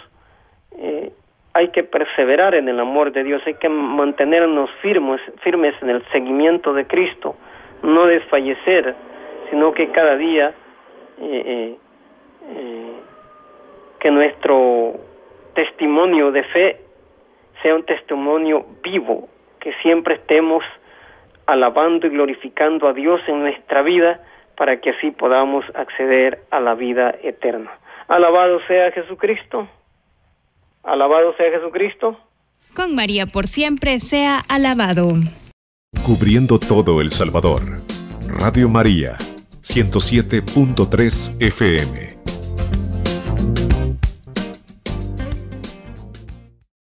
eh, 0.79 1.13
hay 1.55 1.69
que 1.69 1.85
perseverar 1.85 2.55
en 2.55 2.69
el 2.69 2.81
amor 2.81 3.13
de 3.13 3.25
Dios, 3.25 3.43
hay 3.47 3.55
que 3.55 3.69
mantenernos 3.69 4.71
firmes, 4.83 5.21
firmes 5.43 5.75
en 5.83 5.91
el 5.91 6.05
seguimiento 6.13 6.73
de 6.73 6.87
Cristo, 6.87 7.37
no 7.83 8.07
desfallecer, 8.07 8.95
sino 9.51 9.73
que 9.73 9.89
cada 9.91 10.17
día 10.17 10.55
eh, 11.21 11.77
que 13.99 14.11
nuestro 14.11 14.95
testimonio 15.55 16.31
de 16.31 16.45
fe 16.45 16.81
sea 17.63 17.75
un 17.75 17.85
testimonio 17.85 18.65
vivo, 18.83 19.29
que 19.61 19.73
siempre 19.83 20.15
estemos 20.15 20.65
alabando 21.47 22.07
y 22.07 22.11
glorificando 22.11 22.89
a 22.89 22.93
Dios 22.93 23.21
en 23.27 23.41
nuestra 23.41 23.83
vida 23.83 24.21
para 24.59 24.81
que 24.81 24.91
así 24.91 25.13
podamos 25.13 25.65
acceder 25.75 26.45
a 26.51 26.59
la 26.61 26.75
vida 26.75 27.15
eterna. 27.23 27.71
Alabado 28.09 28.59
sea 28.67 28.91
Jesucristo. 28.91 29.69
Alabado 30.83 31.35
sea 31.37 31.51
Jesucristo. 31.51 32.19
Con 32.75 32.95
María 32.95 33.27
por 33.27 33.47
siempre 33.47 34.01
sea 34.01 34.43
alabado. 34.49 35.13
Cubriendo 36.05 36.59
todo 36.59 37.01
El 37.01 37.11
Salvador. 37.13 37.63
Radio 38.29 38.69
María, 38.69 39.17
107.3 39.63 41.41
FM. 41.41 42.18